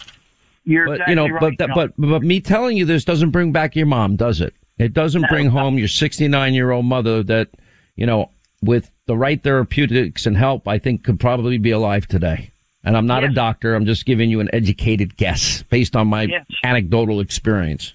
You're 0.64 0.86
but 0.86 0.92
exactly 0.94 1.12
you 1.12 1.16
know, 1.16 1.28
right, 1.28 1.58
but, 1.58 1.70
but 1.76 1.92
but 1.98 2.24
me 2.24 2.40
telling 2.40 2.78
you 2.78 2.86
this 2.86 3.04
doesn't 3.04 3.32
bring 3.32 3.52
back 3.52 3.76
your 3.76 3.88
mom, 3.88 4.16
does 4.16 4.40
it? 4.40 4.54
It 4.78 4.94
doesn't 4.94 5.24
no, 5.24 5.28
bring 5.28 5.50
home 5.50 5.78
your 5.78 5.90
69 5.90 6.54
year 6.54 6.72
old 6.72 6.86
mother 6.86 7.24
that, 7.24 7.50
you 7.98 8.06
know, 8.06 8.32
with 8.62 8.90
the 9.06 9.18
right 9.18 9.42
therapeutics 9.44 10.26
and 10.26 10.38
help, 10.38 10.66
I 10.66 10.78
think 10.78 11.04
could 11.04 11.20
probably 11.20 11.58
be 11.58 11.72
alive 11.72 12.08
today. 12.08 12.52
And 12.88 12.96
I'm 12.96 13.06
not 13.06 13.24
yes. 13.24 13.32
a 13.32 13.36
doctor. 13.36 13.76
I'm 13.76 13.86
just 13.86 14.06
giving 14.06 14.30
you 14.30 14.40
an 14.40 14.50
educated 14.54 15.18
guess 15.18 15.62
based 15.64 15.98
on 15.98 16.08
my 16.08 16.22
yes. 16.22 16.46
anecdotal 16.64 17.20
experience. 17.20 17.94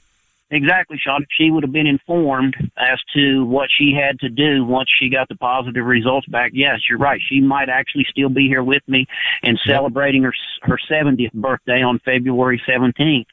Exactly, 0.51 0.99
Sean. 1.03 1.25
She 1.31 1.51
would 1.51 1.63
have 1.63 1.73
been 1.73 1.87
informed 1.87 2.55
as 2.77 2.99
to 3.15 3.47
what 3.47 3.71
she 3.75 3.95
had 3.99 4.21
to 4.21 4.29
do 4.29 4.67
once 4.67 4.91
she 5.01 5.09
got 5.09 5.29
the 5.31 5.35
positive 5.37 5.87
results 5.87 6.27
back. 6.27 6.51
Yes, 6.53 6.81
you're 6.91 6.99
right. 6.99 7.19
She 7.27 7.41
might 7.41 7.71
actually 7.71 8.05
still 8.11 8.29
be 8.29 8.49
here 8.49 8.63
with 8.63 8.83
me 8.87 9.07
and 9.43 9.59
celebrating 9.67 10.25
her 10.25 10.35
her 10.61 10.79
70th 10.91 11.33
birthday 11.33 11.81
on 11.81 11.99
February 12.05 12.61
17th. 12.69 13.25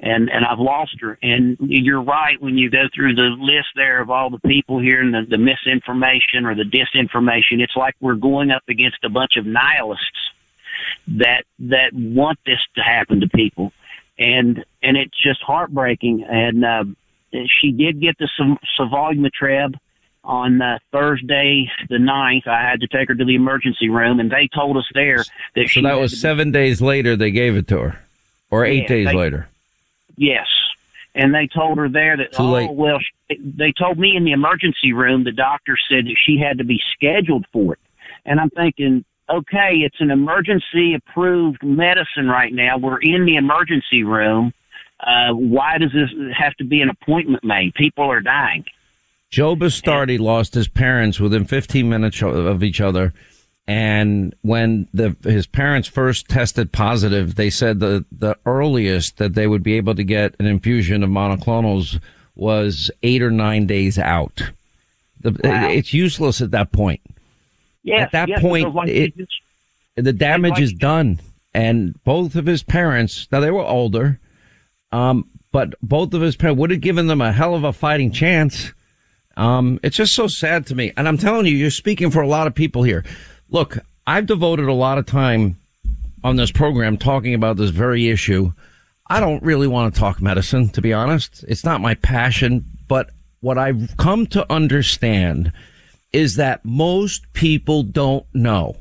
And 0.00 0.30
and 0.30 0.46
I've 0.46 0.58
lost 0.58 0.96
her. 1.00 1.18
And 1.22 1.58
you're 1.60 2.02
right 2.02 2.40
when 2.40 2.56
you 2.56 2.70
go 2.70 2.84
through 2.94 3.14
the 3.14 3.36
list 3.38 3.68
there 3.76 4.00
of 4.00 4.08
all 4.08 4.30
the 4.30 4.40
people 4.40 4.80
here 4.80 5.02
and 5.02 5.12
the, 5.12 5.26
the 5.28 5.38
misinformation 5.38 6.46
or 6.46 6.54
the 6.54 6.64
disinformation. 6.64 7.60
It's 7.60 7.76
like 7.76 7.94
we're 8.00 8.14
going 8.14 8.50
up 8.50 8.62
against 8.70 9.04
a 9.04 9.10
bunch 9.10 9.36
of 9.36 9.44
nihilists 9.44 10.23
that 11.08 11.44
that 11.58 11.92
want 11.92 12.38
this 12.46 12.60
to 12.76 12.82
happen 12.82 13.20
to 13.20 13.28
people, 13.28 13.72
and 14.18 14.64
and 14.82 14.96
it's 14.96 15.20
just 15.22 15.42
heartbreaking. 15.42 16.24
And 16.28 16.64
uh, 16.64 16.84
she 17.60 17.72
did 17.72 18.00
get 18.00 18.16
the 18.18 18.28
Savoy 18.76 19.14
on 20.24 20.62
uh, 20.62 20.78
Thursday 20.90 21.70
the 21.88 21.96
9th. 21.96 22.46
I 22.46 22.62
had 22.62 22.80
to 22.80 22.88
take 22.88 23.08
her 23.08 23.14
to 23.14 23.24
the 23.24 23.34
emergency 23.34 23.90
room, 23.90 24.20
and 24.20 24.30
they 24.30 24.48
told 24.54 24.76
us 24.76 24.86
there 24.94 25.24
that 25.54 25.68
so 25.68 25.82
that 25.82 25.98
was 25.98 26.18
seven 26.18 26.50
be- 26.50 26.58
days 26.58 26.80
later 26.80 27.16
they 27.16 27.30
gave 27.30 27.56
it 27.56 27.68
to 27.68 27.78
her, 27.78 28.00
or 28.50 28.64
eight 28.64 28.82
yeah, 28.82 28.88
days 28.88 29.06
they, 29.08 29.14
later. 29.14 29.48
Yes, 30.16 30.46
and 31.14 31.34
they 31.34 31.46
told 31.46 31.78
her 31.78 31.88
there 31.88 32.16
that 32.16 32.32
Too 32.32 32.42
oh 32.42 32.52
late. 32.52 32.70
well, 32.72 32.98
they 33.28 33.72
told 33.72 33.98
me 33.98 34.16
in 34.16 34.24
the 34.24 34.32
emergency 34.32 34.92
room 34.92 35.24
the 35.24 35.32
doctor 35.32 35.76
said 35.88 36.06
that 36.06 36.16
she 36.24 36.38
had 36.38 36.58
to 36.58 36.64
be 36.64 36.80
scheduled 36.94 37.44
for 37.52 37.74
it, 37.74 37.80
and 38.24 38.40
I'm 38.40 38.50
thinking 38.50 39.04
okay, 39.28 39.76
it's 39.76 40.00
an 40.00 40.10
emergency 40.10 40.94
approved 40.94 41.62
medicine 41.62 42.28
right 42.28 42.52
now. 42.52 42.78
We're 42.78 43.00
in 43.00 43.24
the 43.24 43.36
emergency 43.36 44.02
room. 44.02 44.52
Uh, 45.00 45.32
why 45.32 45.78
does 45.78 45.92
this 45.92 46.10
have 46.36 46.54
to 46.56 46.64
be 46.64 46.80
an 46.80 46.88
appointment 46.88 47.44
made? 47.44 47.74
People 47.74 48.04
are 48.04 48.20
dying. 48.20 48.64
Joe 49.30 49.56
Bastardi 49.56 50.18
lost 50.18 50.54
his 50.54 50.68
parents 50.68 51.18
within 51.18 51.44
15 51.44 51.88
minutes 51.88 52.22
of 52.22 52.62
each 52.62 52.80
other. 52.80 53.12
And 53.66 54.34
when 54.42 54.88
the, 54.92 55.16
his 55.24 55.46
parents 55.46 55.88
first 55.88 56.28
tested 56.28 56.70
positive, 56.70 57.34
they 57.34 57.50
said 57.50 57.80
the, 57.80 58.04
the 58.12 58.36
earliest 58.44 59.16
that 59.16 59.34
they 59.34 59.46
would 59.46 59.62
be 59.62 59.74
able 59.74 59.94
to 59.94 60.04
get 60.04 60.34
an 60.38 60.46
infusion 60.46 61.02
of 61.02 61.10
monoclonals 61.10 61.98
was 62.36 62.90
eight 63.02 63.22
or 63.22 63.30
nine 63.30 63.66
days 63.66 63.98
out. 63.98 64.52
The, 65.20 65.30
wow. 65.42 65.68
It's 65.70 65.94
useless 65.94 66.42
at 66.42 66.50
that 66.50 66.72
point. 66.72 67.00
Yes, 67.84 68.00
at 68.00 68.12
that 68.12 68.28
yes, 68.28 68.40
point, 68.40 68.88
it, 68.88 69.14
the 69.94 70.12
damage 70.12 70.58
is 70.58 70.72
done. 70.72 71.20
And 71.52 72.02
both 72.02 72.34
of 72.34 72.46
his 72.46 72.64
parents, 72.64 73.28
now 73.30 73.38
they 73.38 73.50
were 73.50 73.62
older, 73.62 74.18
um, 74.90 75.28
but 75.52 75.74
both 75.82 76.12
of 76.12 76.20
his 76.20 76.34
parents 76.34 76.58
would 76.58 76.70
have 76.70 76.80
given 76.80 77.06
them 77.06 77.20
a 77.20 77.30
hell 77.30 77.54
of 77.54 77.62
a 77.62 77.72
fighting 77.72 78.10
chance. 78.10 78.72
Um, 79.36 79.78
it's 79.84 79.96
just 79.96 80.14
so 80.14 80.26
sad 80.26 80.66
to 80.66 80.74
me. 80.74 80.92
And 80.96 81.06
I'm 81.06 81.18
telling 81.18 81.46
you, 81.46 81.52
you're 81.52 81.70
speaking 81.70 82.10
for 82.10 82.22
a 82.22 82.26
lot 82.26 82.48
of 82.48 82.54
people 82.54 82.82
here. 82.82 83.04
Look, 83.50 83.78
I've 84.06 84.26
devoted 84.26 84.66
a 84.66 84.72
lot 84.72 84.98
of 84.98 85.06
time 85.06 85.56
on 86.24 86.36
this 86.36 86.50
program 86.50 86.96
talking 86.96 87.34
about 87.34 87.56
this 87.56 87.70
very 87.70 88.08
issue. 88.08 88.52
I 89.08 89.20
don't 89.20 89.42
really 89.42 89.68
want 89.68 89.94
to 89.94 90.00
talk 90.00 90.20
medicine, 90.22 90.70
to 90.70 90.80
be 90.80 90.92
honest. 90.92 91.44
It's 91.46 91.64
not 91.64 91.80
my 91.80 91.94
passion, 91.94 92.64
but 92.88 93.10
what 93.42 93.58
I've 93.58 93.94
come 93.98 94.26
to 94.28 94.50
understand 94.50 95.52
is 96.14 96.36
that 96.36 96.64
most 96.64 97.30
people 97.32 97.82
don't 97.82 98.24
know. 98.32 98.76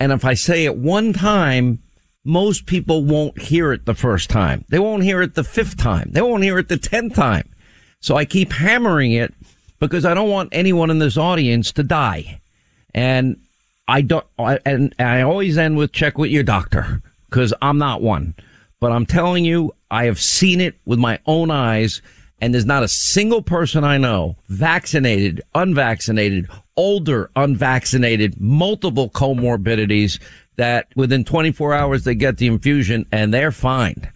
And 0.00 0.10
if 0.10 0.24
I 0.24 0.34
say 0.34 0.64
it 0.64 0.76
one 0.76 1.12
time, 1.12 1.80
most 2.24 2.66
people 2.66 3.04
won't 3.04 3.40
hear 3.40 3.72
it 3.72 3.86
the 3.86 3.94
first 3.94 4.28
time. 4.28 4.64
They 4.68 4.80
won't 4.80 5.04
hear 5.04 5.22
it 5.22 5.34
the 5.34 5.44
fifth 5.44 5.76
time. 5.76 6.10
They 6.12 6.20
won't 6.20 6.42
hear 6.42 6.58
it 6.58 6.68
the 6.68 6.76
tenth 6.76 7.14
time. 7.14 7.48
So 8.00 8.16
I 8.16 8.24
keep 8.24 8.52
hammering 8.52 9.12
it 9.12 9.32
because 9.78 10.04
I 10.04 10.12
don't 10.12 10.28
want 10.28 10.48
anyone 10.50 10.90
in 10.90 10.98
this 10.98 11.16
audience 11.16 11.70
to 11.72 11.84
die. 11.84 12.40
And 12.92 13.40
I 13.86 14.02
don't, 14.02 14.26
and 14.38 14.92
I 14.98 15.22
always 15.22 15.56
end 15.56 15.76
with 15.76 15.92
check 15.92 16.18
with 16.18 16.32
your 16.32 16.42
doctor 16.42 17.00
because 17.30 17.54
I'm 17.62 17.78
not 17.78 18.02
one. 18.02 18.34
But 18.80 18.90
I'm 18.90 19.06
telling 19.06 19.44
you, 19.44 19.72
I 19.88 20.06
have 20.06 20.20
seen 20.20 20.60
it 20.60 20.74
with 20.84 20.98
my 20.98 21.20
own 21.26 21.52
eyes 21.52 22.02
and 22.42 22.52
there's 22.52 22.66
not 22.66 22.82
a 22.82 22.88
single 22.88 23.40
person 23.40 23.84
I 23.84 23.98
know, 23.98 24.36
vaccinated, 24.48 25.40
unvaccinated, 25.54 26.48
older, 26.76 27.30
unvaccinated, 27.36 28.40
multiple 28.40 29.08
comorbidities 29.08 30.20
that 30.56 30.88
within 30.96 31.24
24 31.24 31.72
hours 31.72 32.02
they 32.02 32.16
get 32.16 32.38
the 32.38 32.48
infusion 32.48 33.06
and 33.12 33.32
they're 33.32 33.52
fine. 33.52 34.10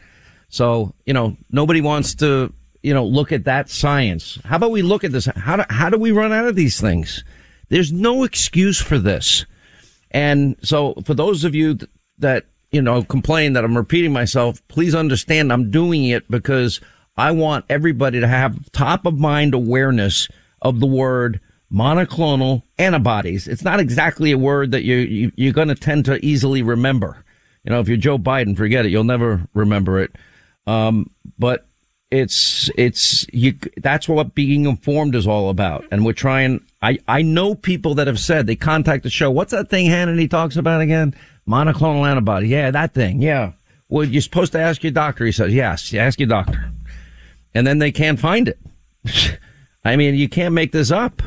So, 0.49 0.93
you 1.07 1.15
know, 1.15 1.37
nobody 1.51 1.81
wants 1.81 2.17
to 2.17 2.53
you 2.83 2.95
know, 2.95 3.05
look 3.05 3.33
at 3.33 3.45
that 3.45 3.69
science. 3.69 4.39
How 4.45 4.57
about 4.57 4.71
we 4.71 4.83
look 4.83 5.03
at 5.03 5.13
this? 5.13 5.27
How 5.27 5.57
do, 5.57 5.65
how 5.71 5.89
do 5.91 5.99
we 5.99 6.13
run 6.13 6.33
out 6.33 6.47
of 6.47 6.55
these 6.55 6.81
things? 6.81 7.25
There's 7.69 7.93
no 7.93 8.23
excuse 8.23 8.81
for 8.81 8.99
this. 8.99 9.45
And 10.11 10.57
so 10.63 10.95
for 11.05 11.15
those 11.15 11.45
of 11.45 11.55
you 11.55 11.79
that, 12.19 12.47
you 12.71 12.83
know, 12.83 13.03
complain 13.03 13.55
that 13.55 13.65
I'm 13.65 13.77
repeating 13.77 14.13
myself, 14.13 14.63
please 14.69 14.95
understand 14.95 15.53
I'm 15.53 15.71
doing 15.71 16.05
it 16.05 16.31
because 16.31 16.81
I 17.17 17.31
want 17.33 17.65
everybody 17.69 18.21
to 18.21 18.29
have 18.29 18.71
top 18.73 19.07
of 19.07 19.19
mind 19.19 19.55
awareness 19.55 20.29
of 20.63 20.81
the 20.81 20.87
word 20.87 21.41
monoclonal 21.73 22.63
antibodies. 22.79 23.49
It's 23.49 23.65
not 23.65 23.81
exactly 23.81 24.33
a 24.33 24.39
word 24.39 24.71
that 24.73 24.85
you, 24.85 24.97
you 24.97 25.33
you're 25.37 25.53
going 25.53 25.69
to 25.69 25.75
tend 25.75 26.05
to 26.07 26.25
easily 26.25 26.63
remember. 26.63 27.25
You 27.65 27.71
know, 27.73 27.81
if 27.81 27.89
you're 27.89 27.97
Joe 27.97 28.19
Biden, 28.19 28.57
forget 28.57 28.87
it. 28.87 28.91
You'll 28.91 29.05
never 29.05 29.47
remember 29.55 30.01
it. 30.01 30.15
Um, 30.67 31.11
but 31.39 31.67
it's 32.11 32.71
it's 32.77 33.27
you 33.33 33.55
that's 33.79 34.09
what 34.09 34.35
being 34.35 34.67
informed 34.67 35.15
is 35.17 35.27
all 35.27 35.51
about 35.51 35.85
and 35.91 36.05
we're 36.05 36.13
trying 36.13 36.65
i 36.81 36.97
i 37.09 37.21
know 37.21 37.53
people 37.53 37.97
that 37.97 38.07
have 38.07 38.21
said 38.21 38.47
they 38.47 38.55
contact 38.55 39.03
the 39.03 39.11
show 39.11 39.29
what's 39.29 39.51
that 39.51 39.69
thing 39.69 39.91
hannity 39.91 40.31
talks 40.31 40.55
about 40.55 40.81
again 40.81 41.13
monoclonal 41.49 42.09
antibody 42.09 42.47
yeah 42.47 42.71
that 42.71 42.95
thing 42.95 43.21
yeah 43.21 43.51
well 43.89 44.05
you're 44.05 44.23
supposed 44.23 44.53
to 44.53 44.61
ask 44.61 44.85
your 44.85 44.93
doctor 44.93 45.27
he 45.27 45.33
says 45.33 45.53
yes 45.53 45.93
ask 45.95 46.21
your 46.21 46.29
doctor 46.29 46.71
and 47.57 47.67
then 47.67 47.79
they 47.79 47.91
can't 47.91 48.21
find 48.21 48.49
it 48.49 48.59
i 49.85 49.97
mean 49.97 50.15
you 50.15 50.29
can't 50.29 50.55
make 50.55 50.73
this 50.73 50.91
up 50.91 51.23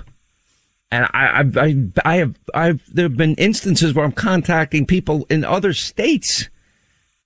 and 0.92 1.06
I, 1.14 1.44
I, 1.44 1.66
I, 1.66 1.76
I 2.04 2.16
have, 2.16 2.36
I've, 2.52 2.84
there 2.92 3.06
have 3.06 3.16
been 3.16 3.36
instances 3.36 3.94
where 3.94 4.04
I'm 4.04 4.12
contacting 4.12 4.88
people 4.88 5.28
in 5.30 5.46
other 5.46 5.72
states 5.72 6.50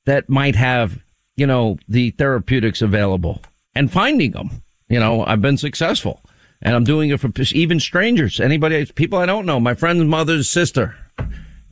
that 0.04 0.28
might 0.28 0.58
have 0.58 1.02
you 1.36 1.48
know, 1.48 1.78
the 1.88 2.12
therapeutics 2.12 2.82
available 2.82 3.42
and 3.76 3.92
finding 3.92 4.32
them. 4.32 4.64
You 4.90 5.00
know, 5.00 5.26
I've 5.26 5.42
been 5.42 5.58
successful 5.58 6.22
and 6.62 6.76
I'm 6.76 6.84
doing 6.84 7.10
it 7.10 7.20
for 7.20 7.32
even 7.54 7.80
strangers, 7.80 8.40
anybody, 8.40 8.86
people 8.86 9.20
I 9.20 9.26
don't 9.26 9.46
know, 9.46 9.60
my 9.60 9.74
friend's 9.74 10.04
mother's 10.04 10.50
sister. 10.50 10.96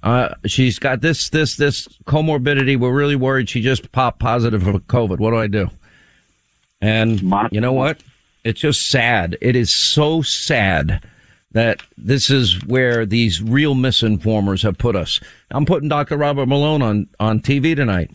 Uh, 0.04 0.34
she's 0.48 0.80
got 0.80 1.02
this, 1.02 1.30
this, 1.30 1.56
this 1.58 1.88
comorbidity. 2.06 2.80
We're 2.80 2.94
really 2.94 3.16
worried 3.16 3.50
she 3.50 3.62
just 3.62 3.92
popped 3.92 4.20
positive 4.20 4.64
for 4.64 4.74
COVID. 4.74 5.20
What 5.20 5.32
do 5.32 5.38
I 5.38 5.48
do? 5.48 5.70
And 6.82 7.22
you 7.52 7.62
know 7.62 7.74
what? 7.74 8.02
It's 8.44 8.60
just 8.60 8.90
sad. 8.90 9.38
It 9.40 9.56
is 9.56 9.74
so 9.74 10.22
sad 10.22 11.04
that 11.52 11.84
this 11.98 12.30
is 12.30 12.66
where 12.66 13.06
these 13.06 13.42
real 13.42 13.76
misinformers 13.76 14.64
have 14.64 14.78
put 14.78 14.96
us. 14.96 15.20
I'm 15.52 15.66
putting 15.66 15.90
Dr. 15.90 16.18
Robert 16.18 16.48
Malone 16.48 16.82
on, 16.82 17.08
on 17.20 17.40
TV 17.42 17.76
tonight 17.76 18.12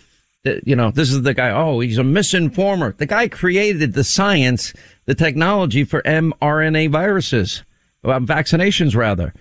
you 0.65 0.77
know, 0.77 0.91
this 0.91 1.11
is 1.11 1.23
the 1.23 1.35
guy. 1.35 1.51
Oh, 1.51 1.81
he's 1.81 1.99
a 1.99 2.03
misinformer. 2.03 2.97
The 2.97 3.07
guy 3.07 3.29
created 3.29 3.93
the 3.93 4.05
science, 4.05 4.73
the 5.05 5.15
technology 5.15 5.85
for 5.85 6.03
mRNA 6.03 6.91
viruses, 6.91 7.65
vaccinations 8.05 8.95
rather. 8.95 9.35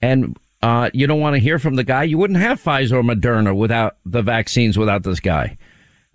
And, 0.00 0.36
uh, 0.62 0.90
you 0.94 1.06
don't 1.06 1.20
want 1.20 1.34
to 1.34 1.40
hear 1.40 1.58
from 1.58 1.76
the 1.76 1.84
guy. 1.84 2.04
You 2.04 2.18
wouldn't 2.18 2.40
have 2.40 2.62
Pfizer 2.62 2.92
or 2.92 3.02
Moderna 3.02 3.54
without 3.54 3.96
the 4.06 4.22
vaccines 4.22 4.78
without 4.78 5.02
this 5.02 5.20
guy. 5.20 5.58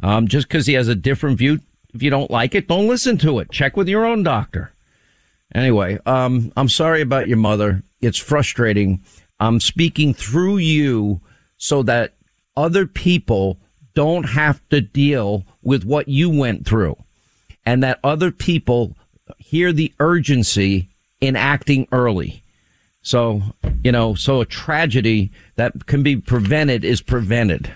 Um, 0.04 0.28
just 0.28 0.48
because 0.48 0.66
he 0.66 0.74
has 0.74 0.88
a 0.88 0.96
different 0.96 1.38
view. 1.38 1.60
If 1.94 2.02
you 2.02 2.10
don't 2.10 2.32
like 2.32 2.56
it, 2.56 2.68
don't 2.68 2.88
listen 2.88 3.18
to 3.20 3.40
it. 3.40 3.52
Check 3.52 3.76
with 3.76 3.88
your 3.88 4.06
own 4.06 4.24
doctor. 4.24 4.72
Anyway, 5.54 6.00
um, 6.06 6.52
I'm 6.56 6.70
sorry 6.70 7.02
about 7.02 7.28
your 7.28 7.38
mother. 7.38 7.84
It's 8.02 8.18
frustrating. 8.18 9.02
I'm 9.40 9.60
speaking 9.60 10.14
through 10.14 10.58
you 10.58 11.20
so 11.58 11.84
that 11.84 12.14
other 12.56 12.86
people 12.88 13.58
don't 13.94 14.24
have 14.24 14.62
to 14.70 14.82
deal 14.82 15.44
with 15.62 15.84
what 15.84 16.08
you 16.08 16.30
went 16.30 16.66
through 16.66 16.96
and 17.66 17.84
that 17.84 18.00
other 18.04 18.32
people 18.32 18.96
hear 19.38 19.74
the 19.74 19.94
urgency 20.00 20.88
in 21.20 21.36
acting 21.36 21.88
early. 21.92 22.42
So, 23.04 23.42
you 23.84 23.92
know, 23.92 24.16
so 24.16 24.42
a 24.42 24.46
tragedy 24.46 25.32
that 25.56 25.86
can 25.86 26.04
be 26.04 26.16
prevented 26.16 26.84
is 26.84 27.02
prevented. 27.02 27.74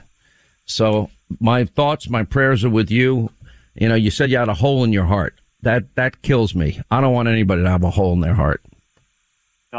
So 0.66 1.10
my 1.40 1.66
thoughts, 1.66 2.10
my 2.10 2.24
prayers 2.24 2.64
are 2.64 2.70
with 2.70 2.92
you. 2.92 3.32
You 3.76 3.90
know, 3.90 3.96
you 3.96 4.12
said 4.12 4.30
you 4.32 4.38
had 4.38 4.50
a 4.50 4.54
hole 4.54 4.84
in 4.84 4.94
your 4.94 5.06
heart. 5.06 5.40
That, 5.62 5.96
that 5.96 6.22
kills 6.22 6.54
me. 6.54 6.82
I 6.92 7.02
don't 7.02 7.14
want 7.14 7.28
anybody 7.28 7.64
to 7.64 7.70
have 7.70 7.84
a 7.84 7.90
hole 7.90 8.14
in 8.14 8.22
their 8.22 8.36
heart 8.36 8.62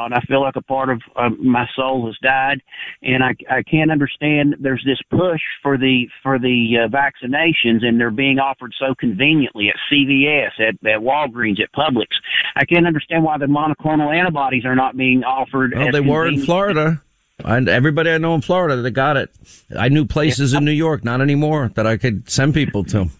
and 0.04 0.14
I 0.14 0.20
feel 0.20 0.40
like 0.40 0.56
a 0.56 0.62
part 0.62 0.90
of 0.90 1.00
uh, 1.14 1.30
my 1.30 1.66
soul 1.74 2.06
has 2.06 2.16
died, 2.22 2.62
and 3.02 3.24
I 3.24 3.34
I 3.50 3.62
can't 3.62 3.90
understand. 3.90 4.56
There's 4.60 4.82
this 4.84 4.98
push 5.10 5.40
for 5.62 5.78
the 5.78 6.08
for 6.22 6.38
the 6.38 6.84
uh, 6.84 6.88
vaccinations, 6.88 7.84
and 7.84 7.98
they're 7.98 8.10
being 8.10 8.38
offered 8.38 8.74
so 8.78 8.94
conveniently 8.94 9.68
at 9.68 9.76
CVS, 9.90 10.60
at, 10.60 10.74
at 10.86 11.00
Walgreens, 11.00 11.60
at 11.60 11.72
Publix. 11.72 12.08
I 12.54 12.64
can't 12.64 12.86
understand 12.86 13.24
why 13.24 13.38
the 13.38 13.46
monoclonal 13.46 14.14
antibodies 14.14 14.64
are 14.64 14.76
not 14.76 14.96
being 14.96 15.24
offered. 15.24 15.74
Well, 15.74 15.90
they 15.90 16.00
were 16.00 16.26
in 16.26 16.44
Florida. 16.44 17.02
And 17.44 17.68
everybody 17.68 18.10
I 18.10 18.16
know 18.16 18.34
in 18.34 18.40
Florida, 18.40 18.80
they 18.80 18.90
got 18.90 19.18
it. 19.18 19.30
I 19.78 19.90
knew 19.90 20.06
places 20.06 20.54
in 20.54 20.64
New 20.64 20.70
York, 20.70 21.04
not 21.04 21.20
anymore, 21.20 21.70
that 21.74 21.86
I 21.86 21.98
could 21.98 22.30
send 22.30 22.54
people 22.54 22.82
to. 22.84 23.10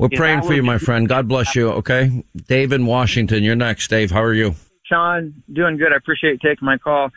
We're 0.00 0.08
praying 0.08 0.42
for 0.44 0.54
you, 0.54 0.62
my 0.62 0.78
friend. 0.78 1.06
God 1.06 1.28
bless 1.28 1.54
you. 1.54 1.68
Okay, 1.72 2.24
Dave 2.34 2.72
in 2.72 2.86
Washington, 2.86 3.42
you're 3.42 3.54
next. 3.54 3.88
Dave, 3.88 4.10
how 4.10 4.22
are 4.22 4.32
you? 4.32 4.54
Sean, 4.84 5.42
doing 5.52 5.76
good. 5.76 5.92
I 5.92 5.96
appreciate 5.96 6.42
you 6.42 6.50
taking 6.50 6.64
my 6.64 6.78
call. 6.78 7.10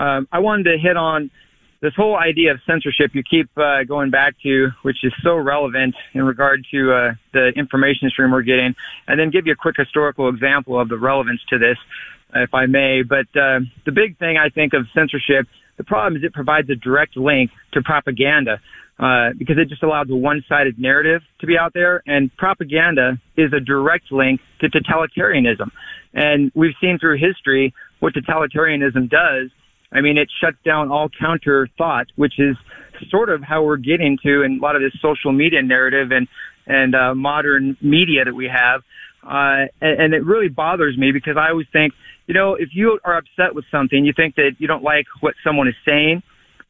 Um, 0.00 0.26
I 0.32 0.40
wanted 0.40 0.64
to 0.64 0.76
hit 0.76 0.96
on 0.96 1.30
this 1.80 1.94
whole 1.94 2.16
idea 2.16 2.50
of 2.50 2.58
censorship 2.66 3.14
you 3.14 3.22
keep 3.22 3.48
uh, 3.56 3.84
going 3.84 4.10
back 4.10 4.34
to, 4.42 4.70
which 4.82 5.04
is 5.04 5.12
so 5.22 5.36
relevant 5.36 5.94
in 6.14 6.24
regard 6.24 6.66
to 6.72 6.92
uh, 6.92 7.12
the 7.32 7.52
information 7.54 8.10
stream 8.10 8.32
we're 8.32 8.42
getting, 8.42 8.74
and 9.06 9.20
then 9.20 9.30
give 9.30 9.46
you 9.46 9.52
a 9.52 9.56
quick 9.56 9.76
historical 9.78 10.28
example 10.28 10.80
of 10.80 10.88
the 10.88 10.98
relevance 10.98 11.40
to 11.50 11.58
this, 11.58 11.78
if 12.34 12.52
I 12.52 12.66
may. 12.66 13.02
But 13.02 13.26
uh, 13.36 13.60
the 13.84 13.92
big 13.92 14.18
thing 14.18 14.36
I 14.36 14.48
think 14.48 14.72
of 14.72 14.88
censorship, 14.92 15.46
the 15.76 15.84
problem 15.84 16.16
is 16.16 16.24
it 16.24 16.32
provides 16.32 16.68
a 16.70 16.74
direct 16.74 17.16
link 17.16 17.52
to 17.74 17.82
propaganda. 17.82 18.60
Uh, 18.98 19.28
because 19.38 19.56
it 19.58 19.68
just 19.68 19.82
allows 19.82 20.06
a 20.10 20.16
one-sided 20.16 20.78
narrative 20.78 21.20
to 21.38 21.46
be 21.46 21.58
out 21.58 21.72
there, 21.74 22.02
and 22.06 22.34
propaganda 22.38 23.20
is 23.36 23.52
a 23.52 23.60
direct 23.60 24.10
link 24.10 24.40
to 24.58 24.68
totalitarianism. 24.70 25.70
And 26.14 26.50
we've 26.54 26.72
seen 26.80 26.98
through 26.98 27.18
history 27.18 27.74
what 28.00 28.14
totalitarianism 28.14 29.10
does. 29.10 29.50
I 29.92 30.00
mean, 30.00 30.16
it 30.16 30.30
shuts 30.40 30.56
down 30.64 30.90
all 30.90 31.10
counter 31.10 31.68
thought, 31.76 32.06
which 32.16 32.38
is 32.38 32.56
sort 33.10 33.28
of 33.28 33.42
how 33.42 33.62
we're 33.64 33.76
getting 33.76 34.16
to 34.24 34.42
in 34.42 34.58
a 34.58 34.62
lot 34.62 34.76
of 34.76 34.82
this 34.82 34.98
social 35.02 35.32
media 35.32 35.62
narrative 35.62 36.10
and 36.10 36.26
and 36.66 36.94
uh, 36.94 37.14
modern 37.14 37.76
media 37.80 38.24
that 38.24 38.34
we 38.34 38.50
have. 38.52 38.80
Uh, 39.22 39.70
and, 39.80 40.00
and 40.00 40.14
it 40.14 40.24
really 40.24 40.48
bothers 40.48 40.96
me 40.96 41.12
because 41.12 41.36
I 41.38 41.50
always 41.50 41.66
think, 41.72 41.92
you 42.26 42.34
know, 42.34 42.54
if 42.54 42.70
you 42.72 42.98
are 43.04 43.16
upset 43.18 43.54
with 43.54 43.64
something, 43.70 44.04
you 44.04 44.12
think 44.16 44.34
that 44.34 44.52
you 44.58 44.66
don't 44.66 44.82
like 44.82 45.06
what 45.20 45.34
someone 45.44 45.68
is 45.68 45.74
saying, 45.84 46.22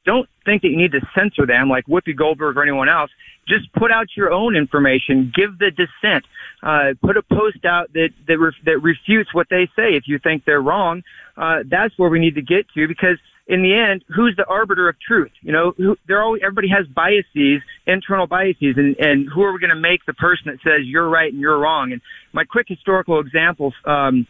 don't 0.06 0.28
think 0.44 0.62
that 0.62 0.68
you 0.68 0.76
need 0.76 0.92
to 0.92 1.00
censor 1.14 1.44
them 1.44 1.68
like 1.68 1.84
Whoopi 1.86 2.16
Goldberg 2.16 2.56
or 2.56 2.62
anyone 2.62 2.88
else. 2.88 3.10
Just 3.46 3.70
put 3.74 3.92
out 3.92 4.06
your 4.16 4.32
own 4.32 4.56
information. 4.56 5.32
Give 5.34 5.58
the 5.58 5.70
dissent. 5.70 6.24
Uh, 6.62 6.94
put 7.02 7.16
a 7.16 7.22
post 7.22 7.64
out 7.64 7.92
that 7.92 8.10
that, 8.26 8.38
ref, 8.38 8.54
that 8.64 8.78
refutes 8.82 9.34
what 9.34 9.48
they 9.50 9.66
say. 9.76 9.94
If 9.94 10.04
you 10.06 10.18
think 10.18 10.44
they're 10.44 10.62
wrong, 10.62 11.02
uh, 11.36 11.58
that's 11.68 11.96
where 11.98 12.08
we 12.08 12.18
need 12.18 12.36
to 12.36 12.42
get 12.42 12.66
to 12.74 12.88
because 12.88 13.18
in 13.46 13.62
the 13.62 13.74
end, 13.74 14.04
who's 14.08 14.34
the 14.36 14.44
arbiter 14.46 14.88
of 14.88 14.96
truth? 14.98 15.30
You 15.40 15.52
know, 15.52 15.72
who, 15.76 15.96
they're 16.08 16.22
always, 16.22 16.42
everybody 16.42 16.68
has 16.68 16.86
biases, 16.88 17.62
internal 17.86 18.26
biases, 18.26 18.74
and, 18.76 18.96
and 18.98 19.28
who 19.32 19.42
are 19.42 19.52
we 19.52 19.60
going 19.60 19.70
to 19.70 19.80
make 19.80 20.04
the 20.04 20.14
person 20.14 20.46
that 20.46 20.58
says 20.64 20.84
you're 20.84 21.08
right 21.08 21.32
and 21.32 21.40
you're 21.40 21.58
wrong? 21.58 21.92
And 21.92 22.00
my 22.32 22.44
quick 22.44 22.66
historical 22.68 23.20
example 23.20 23.72
um, 23.84 24.26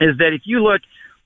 is 0.00 0.16
that 0.18 0.32
if 0.32 0.42
you 0.44 0.62
look, 0.62 0.80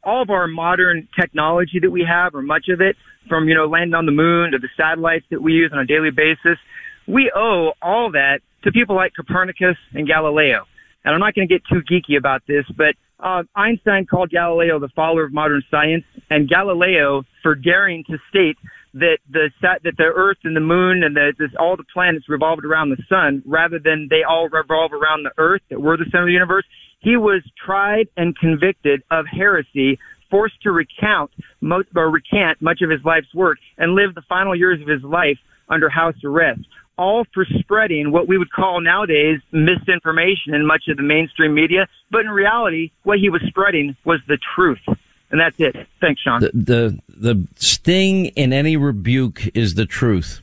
all 0.09 0.23
of 0.23 0.31
our 0.31 0.49
modern 0.49 1.07
technology 1.21 1.79
that 1.81 1.91
we 1.91 2.05
have, 2.09 2.35
or 2.35 2.41
much 2.41 2.67
of 2.69 2.81
it, 2.81 2.97
from 3.29 3.49
you 3.49 3.55
know 3.55 3.67
landing 3.67 3.95
on 3.95 4.07
the 4.07 4.13
moon 4.13 4.53
to 4.53 4.59
the 4.59 4.69
satellites 4.77 5.27
that 5.31 5.43
we 5.43 5.53
use 5.53 5.71
on 5.73 5.79
a 5.79 5.87
daily 5.87 6.11
basis, 6.11 6.59
we 7.07 7.31
owe 7.37 7.73
all 7.83 8.11
that 8.13 8.41
to 8.65 8.73
people 8.73 8.97
like 8.97 9.13
Copernicus 9.15 9.77
and 9.93 10.07
Galileo. 10.07 10.65
And 11.05 11.15
I'm 11.15 11.21
not 11.21 11.35
going 11.35 11.47
to 11.47 11.55
get 11.55 11.63
too 11.71 11.83
geeky 11.91 12.19
about 12.19 12.43
this, 12.49 12.65
but 12.77 12.95
uh, 13.21 13.43
Einstein 13.55 14.07
called 14.07 14.31
Galileo 14.31 14.79
the 14.79 14.89
father 14.97 15.25
of 15.25 15.33
modern 15.33 15.63
science, 15.71 16.05
and 16.31 16.49
Galileo 16.49 17.25
for 17.43 17.55
daring 17.55 18.05
to 18.09 18.17
state 18.31 18.57
that 18.95 19.19
the 19.31 19.51
that 19.63 19.83
the 19.83 20.11
Earth 20.15 20.39
and 20.45 20.57
the 20.57 20.61
Moon 20.61 21.03
and 21.03 21.15
the, 21.15 21.35
this, 21.39 21.51
all 21.59 21.77
the 21.77 21.85
planets 21.93 22.29
revolved 22.29 22.65
around 22.65 22.91
the 22.91 23.03
Sun, 23.09 23.43
rather 23.47 23.79
than 23.79 24.09
they 24.11 24.23
all 24.29 24.49
revolve 24.49 24.93
around 24.93 25.25
the 25.25 25.33
Earth, 25.37 25.63
that 25.71 25.81
we're 25.81 25.97
the 25.97 26.07
center 26.11 26.25
of 26.25 26.29
the 26.29 26.33
universe. 26.33 26.65
He 27.01 27.17
was 27.17 27.43
tried 27.65 28.09
and 28.17 28.37
convicted 28.37 29.03
of 29.11 29.27
heresy, 29.27 29.99
forced 30.31 30.61
to 30.63 30.73
recount 30.73 31.31
or 31.63 32.11
recant 32.11 32.61
much 32.61 32.83
of 32.83 32.91
his 32.91 33.05
life's 33.05 33.33
work, 33.35 33.59
and 33.77 33.95
live 33.95 34.15
the 34.15 34.23
final 34.29 34.55
years 34.55 34.81
of 34.81 34.89
his 34.89 35.03
life 35.03 35.39
under 35.69 35.89
house 35.89 36.17
arrest 36.25 36.61
all 36.99 37.25
for 37.33 37.47
spreading 37.61 38.11
what 38.11 38.29
we 38.29 38.37
would 38.37 38.51
call 38.51 38.81
nowadays 38.81 39.41
misinformation 39.53 40.53
in 40.53 40.67
much 40.67 40.83
of 40.89 40.97
the 40.97 41.03
mainstream 41.03 41.55
media. 41.55 41.87
But 42.11 42.23
in 42.23 42.31
reality, 42.31 42.91
what 43.05 43.19
he 43.19 43.31
was 43.31 43.41
spreading 43.47 43.97
was 44.05 44.21
the 44.27 44.39
truth. 44.57 44.81
And 45.31 45.41
that's 45.41 45.59
it. 45.61 45.77
Thanks, 46.01 46.21
Sean. 46.23 46.41
The, 46.41 46.51
the, 46.53 46.99
the 47.09 47.47
sting 47.55 48.27
in 48.27 48.53
any 48.53 48.77
rebuke 48.77 49.49
is 49.55 49.75
the 49.75 49.87
truth. 49.87 50.43